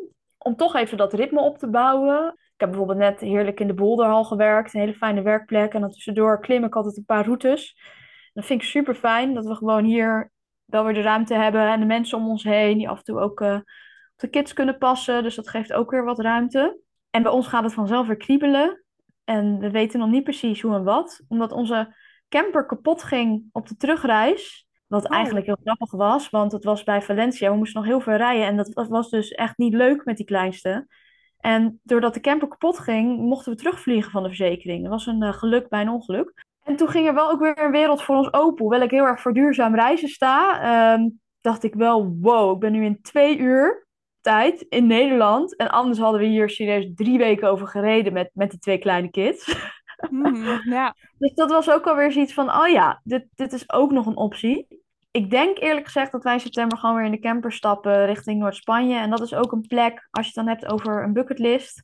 [0.44, 2.26] om toch even dat ritme op te bouwen.
[2.28, 5.74] Ik heb bijvoorbeeld net heerlijk in de Boulderhal gewerkt, een hele fijne werkplek.
[5.74, 7.78] En dan tussendoor klim ik altijd een paar routes.
[8.32, 10.32] Dat vind ik super fijn, dat we gewoon hier
[10.64, 13.20] wel weer de ruimte hebben en de mensen om ons heen, die af en toe
[13.20, 13.64] ook uh, op
[14.16, 15.22] de kids kunnen passen.
[15.22, 16.80] Dus dat geeft ook weer wat ruimte.
[17.10, 18.84] En bij ons gaat het vanzelf weer kriebelen.
[19.24, 21.96] En we weten nog niet precies hoe en wat, omdat onze
[22.28, 24.68] camper kapot ging op de terugreis.
[24.90, 25.16] Wat oh.
[25.16, 27.50] eigenlijk heel grappig was, want het was bij Valencia.
[27.50, 30.26] We moesten nog heel veel rijden en dat was dus echt niet leuk met die
[30.26, 30.86] kleinste.
[31.38, 34.82] En doordat de camper kapot ging, mochten we terugvliegen van de verzekering.
[34.82, 36.44] Dat was een uh, geluk bij een ongeluk.
[36.62, 38.64] En toen ging er wel ook weer een wereld voor ons open.
[38.64, 41.08] Hoewel ik heel erg voor duurzaam reizen sta, ehm,
[41.40, 43.86] dacht ik wel, wow, ik ben nu in twee uur
[44.20, 45.56] tijd in Nederland.
[45.56, 49.10] En anders hadden we hier serieus drie weken over gereden met, met die twee kleine
[49.10, 49.44] kids.
[50.10, 50.60] Mm,
[51.18, 54.16] dus dat was ook alweer zoiets van, oh ja, dit, dit is ook nog een
[54.16, 54.66] optie.
[55.10, 58.40] Ik denk eerlijk gezegd dat wij in september gewoon weer in de camper stappen richting
[58.40, 58.98] Noord-Spanje.
[58.98, 61.82] En dat is ook een plek, als je het dan hebt over een bucketlist,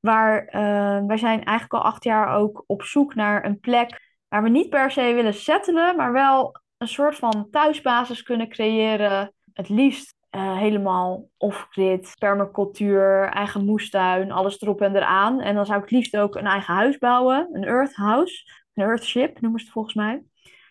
[0.00, 4.42] waar uh, wij zijn eigenlijk al acht jaar ook op zoek naar een plek waar
[4.42, 9.34] we niet per se willen settelen, maar wel een soort van thuisbasis kunnen creëren.
[9.52, 15.40] Het liefst uh, helemaal off-grid, permacultuur, eigen moestuin, alles erop en eraan.
[15.40, 19.40] En dan zou ik liefst ook een eigen huis bouwen, een earth house, een earthship
[19.40, 20.22] noemen ze het volgens mij.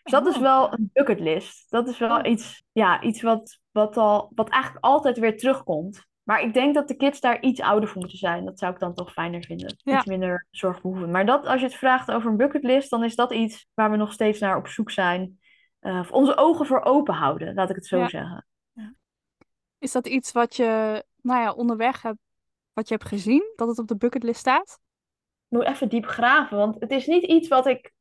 [0.04, 0.41] Dus dat is oh.
[0.41, 1.71] wel een bucketlist.
[1.71, 2.32] Dat is wel oh.
[2.32, 6.06] iets, ja, iets wat, wat, al, wat eigenlijk altijd weer terugkomt.
[6.24, 8.45] Maar ik denk dat de kids daar iets ouder voor moeten zijn.
[8.45, 9.76] Dat zou ik dan toch fijner vinden.
[9.84, 11.12] Iets minder zorgbehoeven.
[11.12, 13.97] Maar dat, als je het vraagt over een bucketlist, dan is dat iets waar we
[13.97, 15.39] nog steeds naar op zoek zijn.
[15.82, 18.45] Uh, of onze ogen voor open houden, laat ik het zo zeggen.
[19.82, 22.20] Is dat iets wat je nou ja, onderweg hebt,
[22.74, 24.80] wat je hebt gezien, dat het op de bucketlist staat?
[25.48, 27.91] Moet even diep graven, want het is niet iets wat ik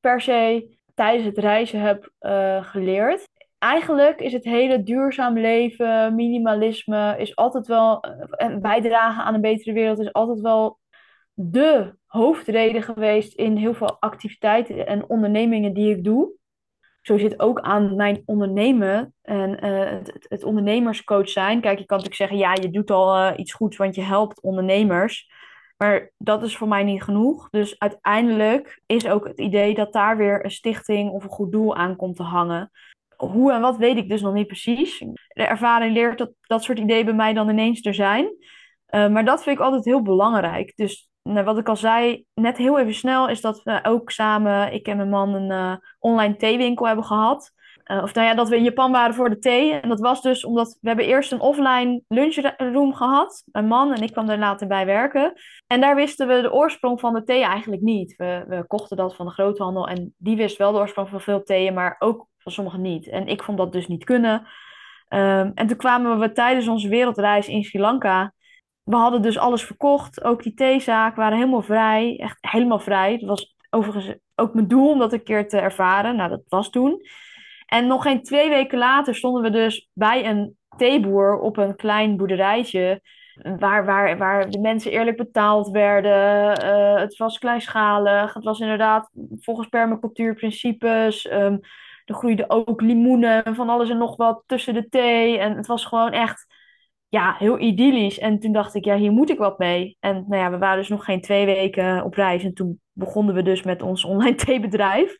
[0.00, 3.28] per se tijdens het reizen heb uh, geleerd
[3.64, 8.12] eigenlijk is het hele duurzaam leven, minimalisme, is altijd wel, eh,
[8.46, 10.78] en bijdragen aan een betere wereld is altijd wel
[11.32, 16.32] de hoofdreden geweest in heel veel activiteiten en ondernemingen die ik doe.
[17.06, 21.60] Zo zit ook aan mijn ondernemen en uh, het, het, ondernemerscoach zijn.
[21.60, 24.42] Kijk, je kan natuurlijk zeggen, ja, je doet al uh, iets goeds, want je helpt
[24.42, 25.30] ondernemers.
[25.76, 27.50] Maar dat is voor mij niet genoeg.
[27.50, 31.76] Dus uiteindelijk is ook het idee dat daar weer een stichting of een goed doel
[31.76, 32.70] aan komt te hangen
[33.16, 34.98] hoe en wat weet ik dus nog niet precies.
[35.28, 38.24] De ervaring leert dat dat soort ideeën bij mij dan ineens er zijn.
[38.24, 40.72] Uh, maar dat vind ik altijd heel belangrijk.
[40.76, 44.72] Dus nou, wat ik al zei, net heel even snel, is dat we ook samen,
[44.72, 47.52] ik en mijn man, een uh, online theewinkel hebben gehad.
[47.84, 49.72] Uh, of nou ja, dat we in Japan waren voor de thee.
[49.72, 53.42] En dat was dus omdat we hebben eerst een offline lunchroom gehad.
[53.52, 55.32] Mijn man en ik kwam daar later bij werken.
[55.66, 58.16] En daar wisten we de oorsprong van de thee eigenlijk niet.
[58.16, 61.42] We, we kochten dat van de groothandel en die wist wel de oorsprong van veel
[61.42, 63.08] theeën, maar ook van sommigen niet.
[63.08, 64.46] En ik vond dat dus niet kunnen.
[65.08, 68.33] Um, en toen kwamen we tijdens onze wereldreis in Sri Lanka.
[68.84, 70.24] We hadden dus alles verkocht.
[70.24, 72.18] Ook die theezaak waren helemaal vrij.
[72.18, 73.18] Echt helemaal vrij.
[73.18, 76.16] Dat was overigens ook mijn doel om dat een keer te ervaren.
[76.16, 77.00] Nou, dat was toen.
[77.66, 82.16] En nog geen twee weken later stonden we dus bij een theeboer op een klein
[82.16, 83.00] boerderijtje.
[83.58, 86.64] Waar, waar, waar de mensen eerlijk betaald werden.
[86.64, 88.34] Uh, het was kleinschalig.
[88.34, 91.32] Het was inderdaad volgens permacultuurprincipes.
[91.32, 91.60] Um,
[92.04, 95.38] er groeiden ook limoenen, van alles en nog wat tussen de thee.
[95.38, 96.46] En het was gewoon echt
[97.14, 98.18] ja, heel idyllisch.
[98.18, 99.96] En toen dacht ik, ja, hier moet ik wat mee.
[100.00, 102.44] En nou ja, we waren dus nog geen twee weken op reis.
[102.44, 105.16] En toen begonnen we dus met ons online theebedrijf.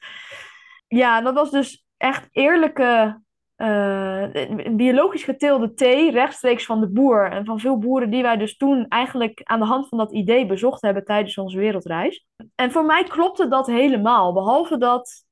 [0.87, 3.23] Ja, dat was dus echt eerlijke,
[3.57, 4.25] uh,
[4.71, 7.31] biologisch geteelde thee, rechtstreeks van de boer.
[7.31, 10.47] En van veel boeren die wij dus toen eigenlijk aan de hand van dat idee
[10.47, 12.27] bezocht hebben tijdens onze wereldreis.
[12.55, 14.33] En voor mij klopte dat helemaal.
[14.33, 15.25] Behalve dat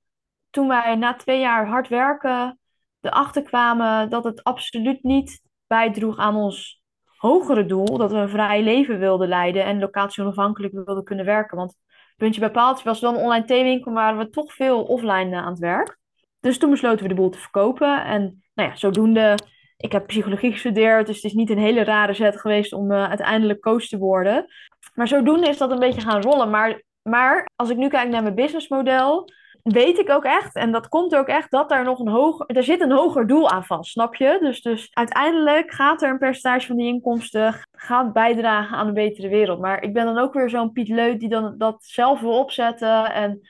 [0.51, 2.59] toen wij na twee jaar hard werken
[3.01, 6.83] erachter kwamen dat het absoluut niet bijdroeg aan ons
[7.17, 11.57] hogere doel, dat we een vrij leven wilden leiden en locatie onafhankelijk wilden kunnen werken.
[11.57, 11.75] Want
[12.17, 15.59] puntje bij paaltje was wel een online theewinkel, maar we toch veel offline aan het
[15.59, 15.99] werk.
[16.41, 18.05] Dus toen besloten we de boel te verkopen.
[18.05, 19.39] En nou ja, zodoende,
[19.77, 23.09] ik heb psychologie gestudeerd, dus het is niet een hele rare zet geweest om uh,
[23.09, 24.47] uiteindelijk coach te worden.
[24.95, 26.51] Maar zodoende is dat een beetje gaan rollen.
[26.51, 29.29] Maar, maar als ik nu kijk naar mijn businessmodel,
[29.63, 32.63] weet ik ook echt, en dat komt ook echt, dat er nog een hoger, er
[32.63, 34.39] zit een hoger doel aan vast, snap je?
[34.41, 39.29] Dus, dus uiteindelijk gaat er een percentage van die inkomsten gaat bijdragen aan een betere
[39.29, 39.61] wereld.
[39.61, 43.13] Maar ik ben dan ook weer zo'n Piet Leut die dan dat zelf wil opzetten
[43.13, 43.41] en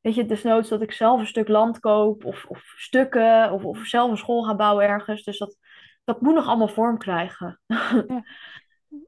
[0.00, 3.78] weet je, desnoods dat ik zelf een stuk land koop of, of stukken of, of
[3.78, 5.22] zelf een school ga bouwen ergens.
[5.22, 5.56] Dus dat,
[6.04, 7.60] dat moet nog allemaal vorm krijgen.
[7.66, 8.24] Ja,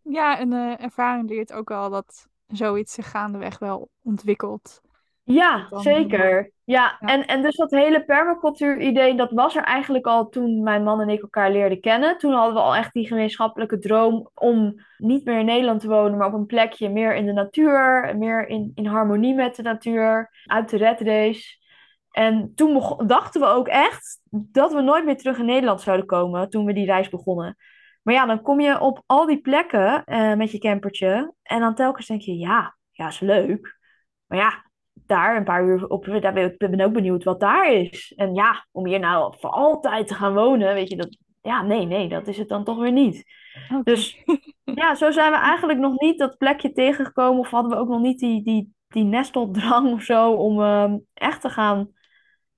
[0.03, 4.83] ja en uh, ervaring leert ook al dat zoiets zich gaandeweg wel ontwikkelt.
[5.25, 6.53] Ja, zeker.
[6.65, 10.83] Ja, ja, En, en dus dat hele permacultuur-idee, dat was er eigenlijk al toen mijn
[10.83, 12.19] man en ik elkaar leerden kennen.
[12.19, 16.19] Toen hadden we al echt die gemeenschappelijke droom om niet meer in Nederland te wonen,
[16.19, 20.31] maar op een plekje meer in de natuur, meer in, in harmonie met de natuur,
[20.45, 21.63] uit de red race.
[22.11, 26.51] En toen dachten we ook echt dat we nooit meer terug in Nederland zouden komen
[26.51, 27.57] toen we die reis begonnen.
[28.03, 31.75] Maar ja, dan kom je op al die plekken uh, met je campertje en dan
[31.75, 33.79] telkens denk je, ja, ja, is leuk.
[34.27, 34.64] Maar ja,
[35.07, 36.05] daar een paar uur op.
[36.05, 38.13] Daar ben ik ben ook benieuwd wat daar is.
[38.17, 41.87] En ja, om hier nou voor altijd te gaan wonen, weet je, dat, ja, nee,
[41.87, 43.25] nee, dat is het dan toch weer niet.
[43.83, 44.23] Dus
[44.81, 47.41] ja, zo zijn we eigenlijk nog niet dat plekje tegengekomen.
[47.41, 51.41] Of hadden we ook nog niet die, die, die nesteldrang of zo om uh, echt
[51.41, 51.89] te gaan,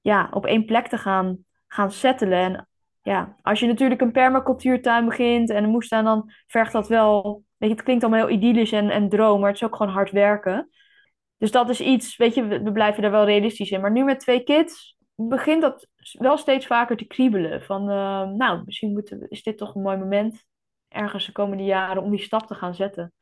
[0.00, 2.38] ja, op één plek te gaan, gaan settelen.
[2.38, 2.68] En
[3.02, 7.44] ja, als je natuurlijk een permacultuurtuin begint en een moestuin, dan vergt dat wel.
[7.56, 9.92] Weet je, het klinkt allemaal heel idyllisch en, en droom, maar het is ook gewoon
[9.92, 10.70] hard werken.
[11.38, 13.80] Dus dat is iets, weet je, we, blijven er wel realistisch in.
[13.80, 17.62] Maar nu met twee kids begint dat wel steeds vaker te kriebelen.
[17.62, 20.44] Van, uh, nou, misschien moeten we, is dit toch een mooi moment
[20.88, 23.12] ergens de komende jaren om die stap te gaan zetten.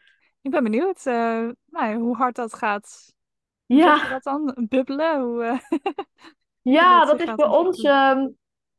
[0.41, 3.15] Ik ben benieuwd uh, nou, hoe hard dat gaat.
[3.67, 3.95] Ja.
[3.95, 4.67] je dat dan?
[4.69, 5.21] Bubbelen?
[5.21, 5.79] Hoe, uh,
[6.75, 7.83] ja, dat is bij ons.
[7.83, 8.27] Uh,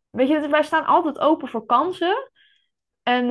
[0.10, 2.32] weet je, wij staan altijd open voor kansen.
[3.04, 3.30] En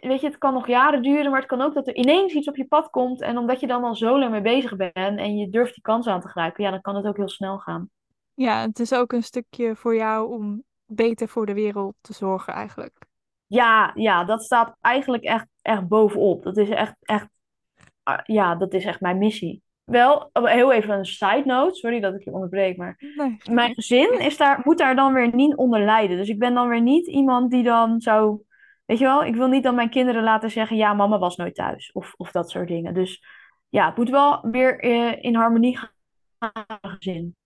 [0.00, 2.48] weet je, het kan nog jaren duren, maar het kan ook dat er ineens iets
[2.48, 3.20] op je pad komt.
[3.20, 6.06] En omdat je dan al zo lang mee bezig bent en je durft die kans
[6.06, 7.90] aan te grijpen, ja, dan kan het ook heel snel gaan.
[8.34, 12.52] Ja, het is ook een stukje voor jou om beter voor de wereld te zorgen
[12.52, 13.06] eigenlijk.
[13.46, 16.42] Ja, ja, dat staat eigenlijk echt, echt bovenop.
[16.42, 17.28] Dat is echt, echt,
[18.02, 19.62] ah, ja, dat is echt mijn missie.
[19.84, 23.38] Wel, heel even een side note, sorry dat ik je onderbreek, maar nee.
[23.50, 26.16] mijn gezin is daar, moet daar dan weer niet onder lijden.
[26.16, 28.42] Dus ik ben dan weer niet iemand die dan zou
[28.88, 31.54] Weet je wel, ik wil niet dat mijn kinderen laten zeggen: ja, mama was nooit
[31.54, 31.92] thuis.
[31.92, 32.94] Of, of dat soort dingen.
[32.94, 33.24] Dus
[33.68, 35.78] ja, het moet wel weer uh, in harmonie
[36.38, 37.36] gaan gezin.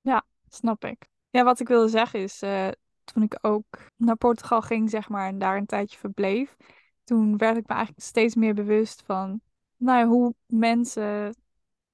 [0.00, 1.08] Ja, snap ik.
[1.30, 2.68] Ja, wat ik wilde zeggen is, uh,
[3.04, 3.64] toen ik ook
[3.96, 6.56] naar Portugal ging, zeg maar, en daar een tijdje verbleef,
[7.04, 9.40] toen werd ik me eigenlijk steeds meer bewust van,
[9.76, 11.34] nou hoe mensen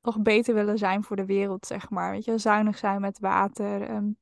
[0.01, 2.11] toch beter willen zijn voor de wereld, zeg maar.
[2.11, 4.17] Weet je, zuinig zijn met water, um,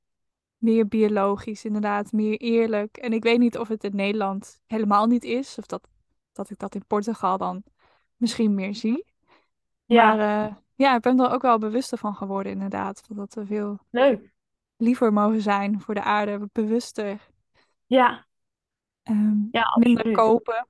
[0.65, 2.97] meer biologisch, inderdaad, meer eerlijk.
[2.97, 5.89] En ik weet niet of het in Nederland helemaal niet is, of dat,
[6.33, 7.63] dat ik dat in Portugal dan
[8.17, 9.05] misschien meer zie.
[9.85, 10.15] Ja.
[10.15, 13.05] Maar uh, ja, ik ben er ook wel bewuster van geworden, inderdaad.
[13.09, 14.33] Dat we veel Leuk.
[14.77, 17.29] liever mogen zijn voor de aarde, bewuster.
[17.87, 18.27] Ja.
[19.03, 20.67] Um, ja minder kopen.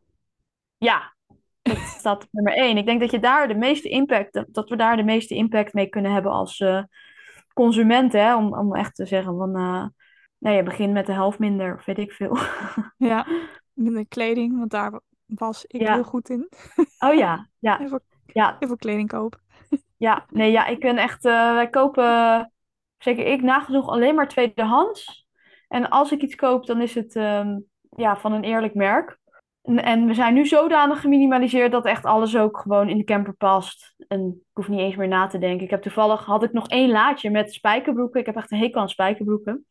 [0.77, 1.15] Ja,
[1.63, 2.77] dat staat nummer één.
[2.77, 5.89] Ik denk dat je daar de meeste impact, dat we daar de meeste impact mee
[5.89, 6.83] kunnen hebben als, uh,
[7.55, 9.87] consument, hè, om, om echt te zeggen van, uh,
[10.39, 12.39] nou, je begint met de helft minder, weet ik veel.
[12.97, 13.27] Ja,
[13.73, 16.49] minder kleding, want daar was ik heel goed in.
[16.99, 17.77] Oh ja, ja.
[17.79, 18.57] Heel veel, ja.
[18.59, 19.41] heel veel kleding kopen.
[19.97, 22.53] Ja, nee, ja, ik ben echt, uh, wij kopen,
[22.99, 25.29] zeker ik, nagenoeg alleen maar tweedehands.
[25.69, 27.65] En als ik iets koop, dan is het um,
[27.97, 29.19] ja, van een eerlijk merk.
[29.65, 33.95] En we zijn nu zodanig geminimaliseerd dat echt alles ook gewoon in de camper past.
[34.09, 35.65] En ik hoef niet eens meer na te denken.
[35.65, 38.21] Ik heb toevallig, had ik nog één laadje met spijkerbroeken.
[38.21, 39.67] Ik heb echt een hekel aan spijkerbroeken.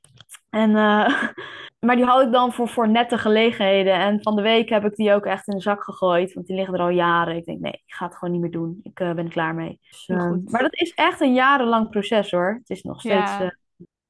[0.49, 1.23] En, uh,
[1.85, 3.93] maar die had ik dan voor, voor nette gelegenheden.
[3.93, 6.33] En van de week heb ik die ook echt in de zak gegooid.
[6.33, 7.35] Want die liggen er al jaren.
[7.35, 8.79] Ik denk, nee, ik ga het gewoon niet meer doen.
[8.83, 9.79] Ik uh, ben er klaar mee.
[9.89, 12.55] Dus, uh, maar dat is echt een jarenlang proces hoor.
[12.59, 13.31] Het is nog steeds...
[13.37, 13.55] Ja,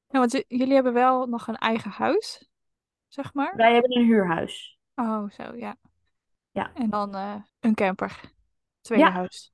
[0.08, 2.50] ja want jullie hebben wel nog een eigen huis,
[3.08, 3.52] zeg maar?
[3.56, 4.73] Wij hebben een huurhuis.
[4.94, 5.76] Oh, zo, ja.
[6.50, 6.70] Ja.
[6.74, 8.20] En dan uh, een camper.
[8.80, 9.10] Tweede ja.
[9.10, 9.52] huis.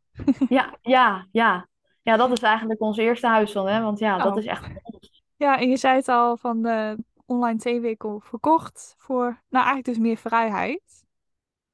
[0.49, 1.69] ja, ja, ja.
[2.03, 3.83] Ja, dat is eigenlijk ons eerste huis dan, hè?
[3.83, 4.39] Want ja, dat oh.
[4.39, 4.69] is echt
[5.37, 9.99] Ja, en je zei het al van de online theewinkel verkocht voor, nou eigenlijk dus
[9.99, 11.05] meer vrijheid.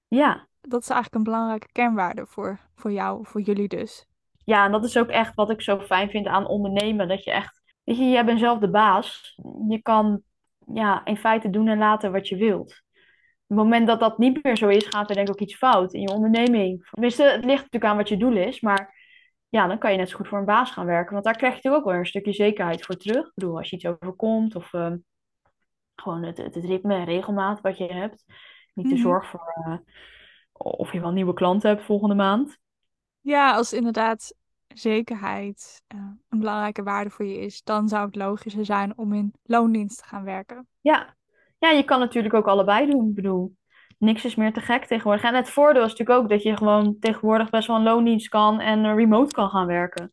[0.08, 0.46] Ja.
[0.60, 4.06] Dat is eigenlijk een belangrijke kernwaarde voor, voor jou, voor jullie dus.
[4.44, 7.08] Ja, en dat is ook echt wat ik zo fijn vind aan ondernemen.
[7.08, 9.38] Dat je echt, weet je, jij bent zelf de baas.
[9.68, 10.22] Je kan
[10.72, 12.84] ja, in feite doen en laten wat je wilt
[13.46, 15.92] het moment dat dat niet meer zo is, gaat er denk ik ook iets fout
[15.92, 16.88] in je onderneming.
[16.90, 18.94] Tenminste, het ligt natuurlijk aan wat je doel is, maar
[19.48, 21.12] ja, dan kan je net zo goed voor een baas gaan werken.
[21.12, 23.26] Want daar krijg je natuurlijk ook wel een stukje zekerheid voor terug.
[23.26, 24.92] Ik bedoel, als je iets overkomt of uh,
[25.94, 28.24] gewoon het, het, ritme en regelmaat wat je hebt.
[28.74, 29.02] Niet de mhm.
[29.02, 29.76] zorg voor uh,
[30.52, 32.58] of je wel nieuwe klanten hebt volgende maand.
[33.20, 34.34] Ja, als inderdaad
[34.66, 39.34] zekerheid uh, een belangrijke waarde voor je is, dan zou het logischer zijn om in
[39.42, 40.68] loondienst te gaan werken.
[40.80, 41.15] Ja,
[41.66, 43.08] ja, je kan natuurlijk ook allebei doen.
[43.08, 43.56] Ik bedoel,
[43.98, 45.24] niks is meer te gek tegenwoordig.
[45.24, 48.60] En het voordeel is natuurlijk ook dat je gewoon tegenwoordig best wel een loondienst kan
[48.60, 50.12] en remote kan gaan werken.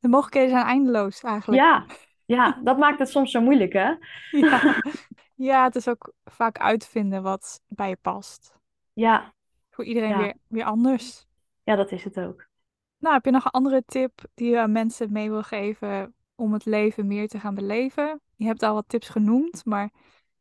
[0.00, 1.62] De mogelijkheden zijn eindeloos eigenlijk.
[1.62, 1.86] Ja,
[2.24, 3.92] ja, dat maakt het soms zo moeilijk, hè?
[4.30, 4.80] Ja.
[5.34, 8.54] Ja, het is ook vaak uitvinden wat bij je past.
[8.92, 9.32] Ja,
[9.70, 10.18] Voor iedereen Ja.
[10.18, 11.26] weer, weer anders.
[11.62, 12.46] ja, dat is het ook.
[12.98, 16.52] Nou, heb je nog een andere tip die je aan mensen mee wil geven om
[16.52, 18.20] het leven meer te gaan beleven?
[18.36, 19.90] Je hebt al wat tips genoemd, maar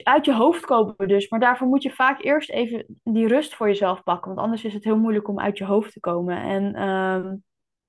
[0.04, 3.68] Uit je hoofd komen dus, maar daarvoor moet je vaak eerst even die rust voor
[3.68, 6.42] jezelf pakken, want anders is het heel moeilijk om uit je hoofd te komen.
[6.42, 7.36] En ehm,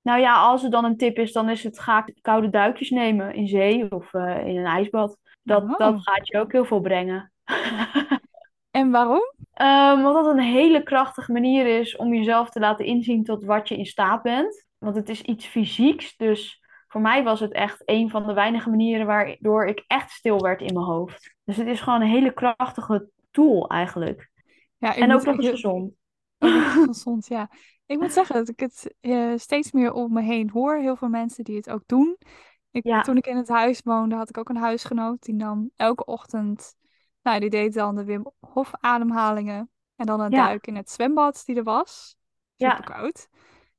[0.02, 3.34] nou ja, als er dan een tip is, dan is het ga koude duikjes nemen
[3.34, 5.18] in zee of eh, in een ijsbad.
[5.42, 5.78] Dat, Oh.
[5.78, 7.32] dat gaat je ook heel veel brengen.
[8.70, 9.32] en waarom?
[9.52, 13.68] Ehm, want dat een hele krachtige manier is om jezelf te laten inzien tot wat
[13.68, 14.66] je in staat bent.
[14.78, 16.16] Want het is iets fysieks.
[16.16, 16.61] Dus
[16.92, 20.60] voor mij was het echt een van de weinige manieren waardoor ik echt stil werd
[20.60, 21.34] in mijn hoofd.
[21.44, 24.30] Dus het is gewoon een hele krachtige tool eigenlijk.
[24.76, 25.92] Ja, En ook nog eens gezond.
[26.86, 27.50] Gezond, ja.
[27.86, 30.76] Ik moet zeggen dat ik het eh, steeds meer om me heen hoor.
[30.76, 32.16] Heel veel mensen die het ook doen.
[32.70, 33.00] Ik, Ja.
[33.00, 35.22] Toen ik in het huis woonde, had ik ook een huisgenoot.
[35.22, 36.74] Die nam elke ochtend,
[37.22, 39.70] nou, die deed dan de Wim Hof ademhalingen.
[39.96, 40.46] En dan een Ja.
[40.46, 42.16] duik in het zwembad die er was.
[42.56, 42.70] Ja.
[42.76, 43.28] Super koud.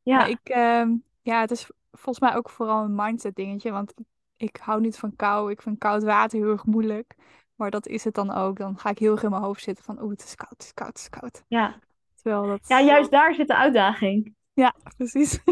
[0.02, 3.72] Ja, Maar ik, ehm, ja, het is volgens mij ook vooral een mindset dingetje.
[3.72, 3.94] Want
[4.38, 5.52] ik hou niet van kou.
[5.52, 7.16] Ik vind koud water heel erg moeilijk.
[7.56, 8.58] Maar dat is het dan ook.
[8.58, 10.62] Dan ga ik heel erg in mijn hoofd zitten van, oeh, het is koud, het
[10.64, 11.44] is koud, het is koud.
[11.48, 11.80] ja.
[12.22, 12.68] Terwijl dat...
[12.68, 14.36] ja, juist daar zit de uitdaging.
[14.54, 15.40] Ja, precies.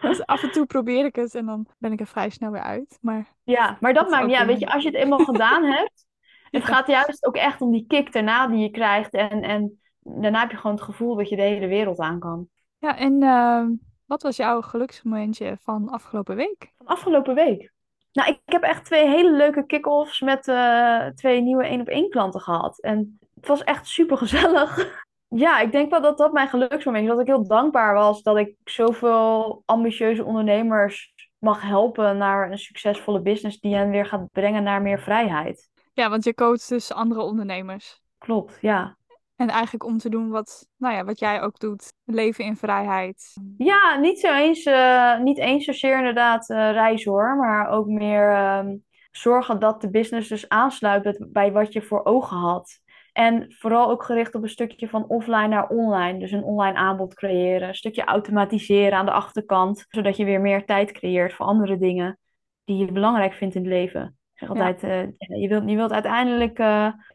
[0.00, 2.62] Dus af en toe probeer ik het en dan ben ik er vrij snel weer
[2.62, 2.98] uit.
[3.00, 6.06] Maar Ja, maar dat maakt weer Weet je, als je het eenmaal gedaan hebt,
[6.50, 6.68] het Ja.
[6.68, 9.12] gaat juist ook echt om die kick daarna die je krijgt.
[9.12, 12.48] En, en daarna heb je gewoon het gevoel dat je de hele wereld aan kan.
[12.78, 13.70] ja, en ehm,
[14.08, 16.72] wat was jouw geluksmomentje van afgelopen week?
[16.76, 17.72] Van afgelopen week.
[18.12, 22.10] Nou, ik heb echt twee hele leuke kick-offs met eh, twee nieuwe één op één
[22.10, 22.80] klanten gehad.
[22.80, 24.76] En het was echt super gezellig.
[25.30, 27.10] Ja, ik denk wel dat dat mijn geluksmoment is.
[27.10, 33.20] Dat ik heel dankbaar was dat ik zoveel ambitieuze ondernemers mag helpen naar een succesvolle
[33.20, 35.68] business die hen weer gaat brengen naar meer vrijheid.
[35.92, 38.00] Ja, want je coacht dus andere ondernemers.
[38.18, 38.97] Klopt, ja.
[39.38, 41.92] En eigenlijk om te doen wat, nou ja, wat jij ook doet.
[42.04, 43.32] Leven in vrijheid.
[43.58, 48.32] Ja, niet zo eens, eh, niet eens zozeer inderdaad eh reizen hoor, maar ook meer
[48.32, 48.76] ehm,
[49.10, 52.80] zorgen dat de business dus aansluit bij wat je voor ogen had.
[53.12, 56.18] En vooral ook gericht op een stukje van offline naar online.
[56.18, 60.64] Dus een online aanbod creëren, een stukje automatiseren aan de achterkant, zodat je weer meer
[60.64, 62.18] tijd creëert voor andere dingen
[62.64, 64.16] die je belangrijk vindt in het leven.
[64.34, 64.54] Ik zeg Ja.
[64.54, 66.58] altijd, eh, je wilt, je wilt uiteindelijk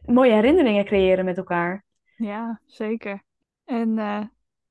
[0.06, 1.84] mooie herinneringen creëren met elkaar.
[2.16, 3.22] Ja, zeker.
[3.64, 4.20] En eh,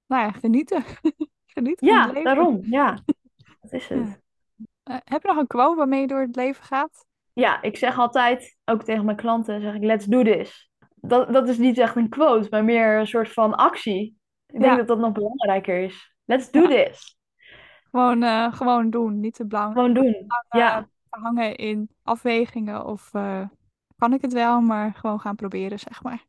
[0.07, 0.83] nou ja, genieten.
[1.45, 2.23] Genieten van het Ja, leven.
[2.23, 2.59] daarom.
[2.61, 2.97] Ja,
[3.61, 4.07] dat is het.
[4.07, 4.17] Ja.
[4.83, 7.05] Eh, heb je nog een quote waarmee je door het leven gaat?
[7.33, 10.71] Ja, ik zeg altijd, ook tegen mijn klanten, zeg ik, let's do this.
[10.95, 14.17] Dat, dat is niet echt een quote, maar meer een soort van actie.
[14.47, 14.75] Ik denk Ja.
[14.77, 16.15] dat dat nog belangrijker is.
[16.25, 16.67] Let's do Ja.
[16.67, 17.17] this.
[17.91, 20.25] Gewoon, eh, gewoon doen, niet te belang Gewoon doen.
[20.49, 23.09] Ja, hangen in afwegingen of
[23.97, 26.25] kan ik het wel, maar gewoon gaan proberen, zeg maar.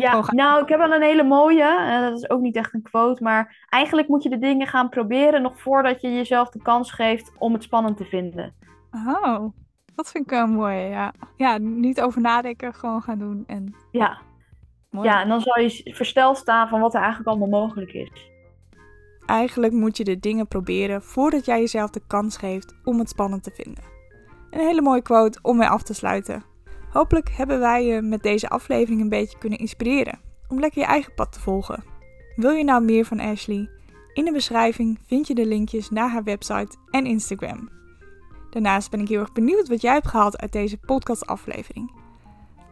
[0.00, 0.22] Ja.
[0.26, 2.00] Nou, ik heb wel een hele mooie.
[2.00, 5.42] dat is ook niet echt een quote, maar eigenlijk moet je de dingen gaan proberen
[5.42, 8.54] nog voordat je jezelf de kans geeft om het spannend te vinden.
[8.90, 9.44] Oh,
[9.94, 11.12] dat vind ik wel mooi, ja.
[11.36, 14.18] Ja, niet over nadenken, gewoon gaan doen en Ja,
[14.90, 15.08] mooi.
[15.08, 18.30] ja, en dan zal je versteld staan van wat er eigenlijk allemaal mogelijk is.
[19.26, 23.42] Eigenlijk moet je de dingen proberen voordat jij jezelf de kans geeft om het spannend
[23.42, 23.84] te vinden.
[24.50, 26.44] Een hele mooie quote om mee af te sluiten.
[26.90, 31.14] Hopelijk hebben wij je met deze aflevering een beetje kunnen inspireren om lekker je eigen
[31.14, 31.84] pad te volgen.
[32.36, 33.70] Wil je nou meer van Ashley?
[34.12, 37.68] In de beschrijving vind je de linkjes naar haar website en Instagram.
[38.50, 41.92] Daarnaast ben ik heel erg benieuwd wat jij hebt gehaald uit deze podcastaflevering.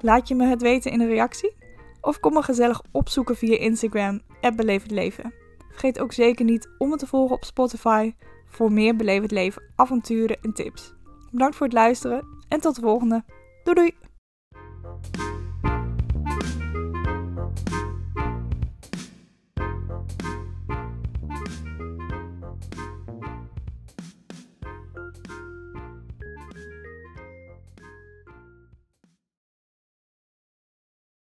[0.01, 1.57] Laat je me het weten in een reactie?
[2.01, 4.21] Of kom me gezellig opzoeken via Instagram,
[4.57, 5.35] Beleef het Leven.
[5.71, 8.15] Vergeet ook zeker niet om me te volgen op Spotify
[8.47, 10.95] voor meer Beleef het Leven avonturen en tips.
[11.31, 13.25] Bedankt voor het luisteren en tot de volgende.
[13.67, 14.16] Doei doei!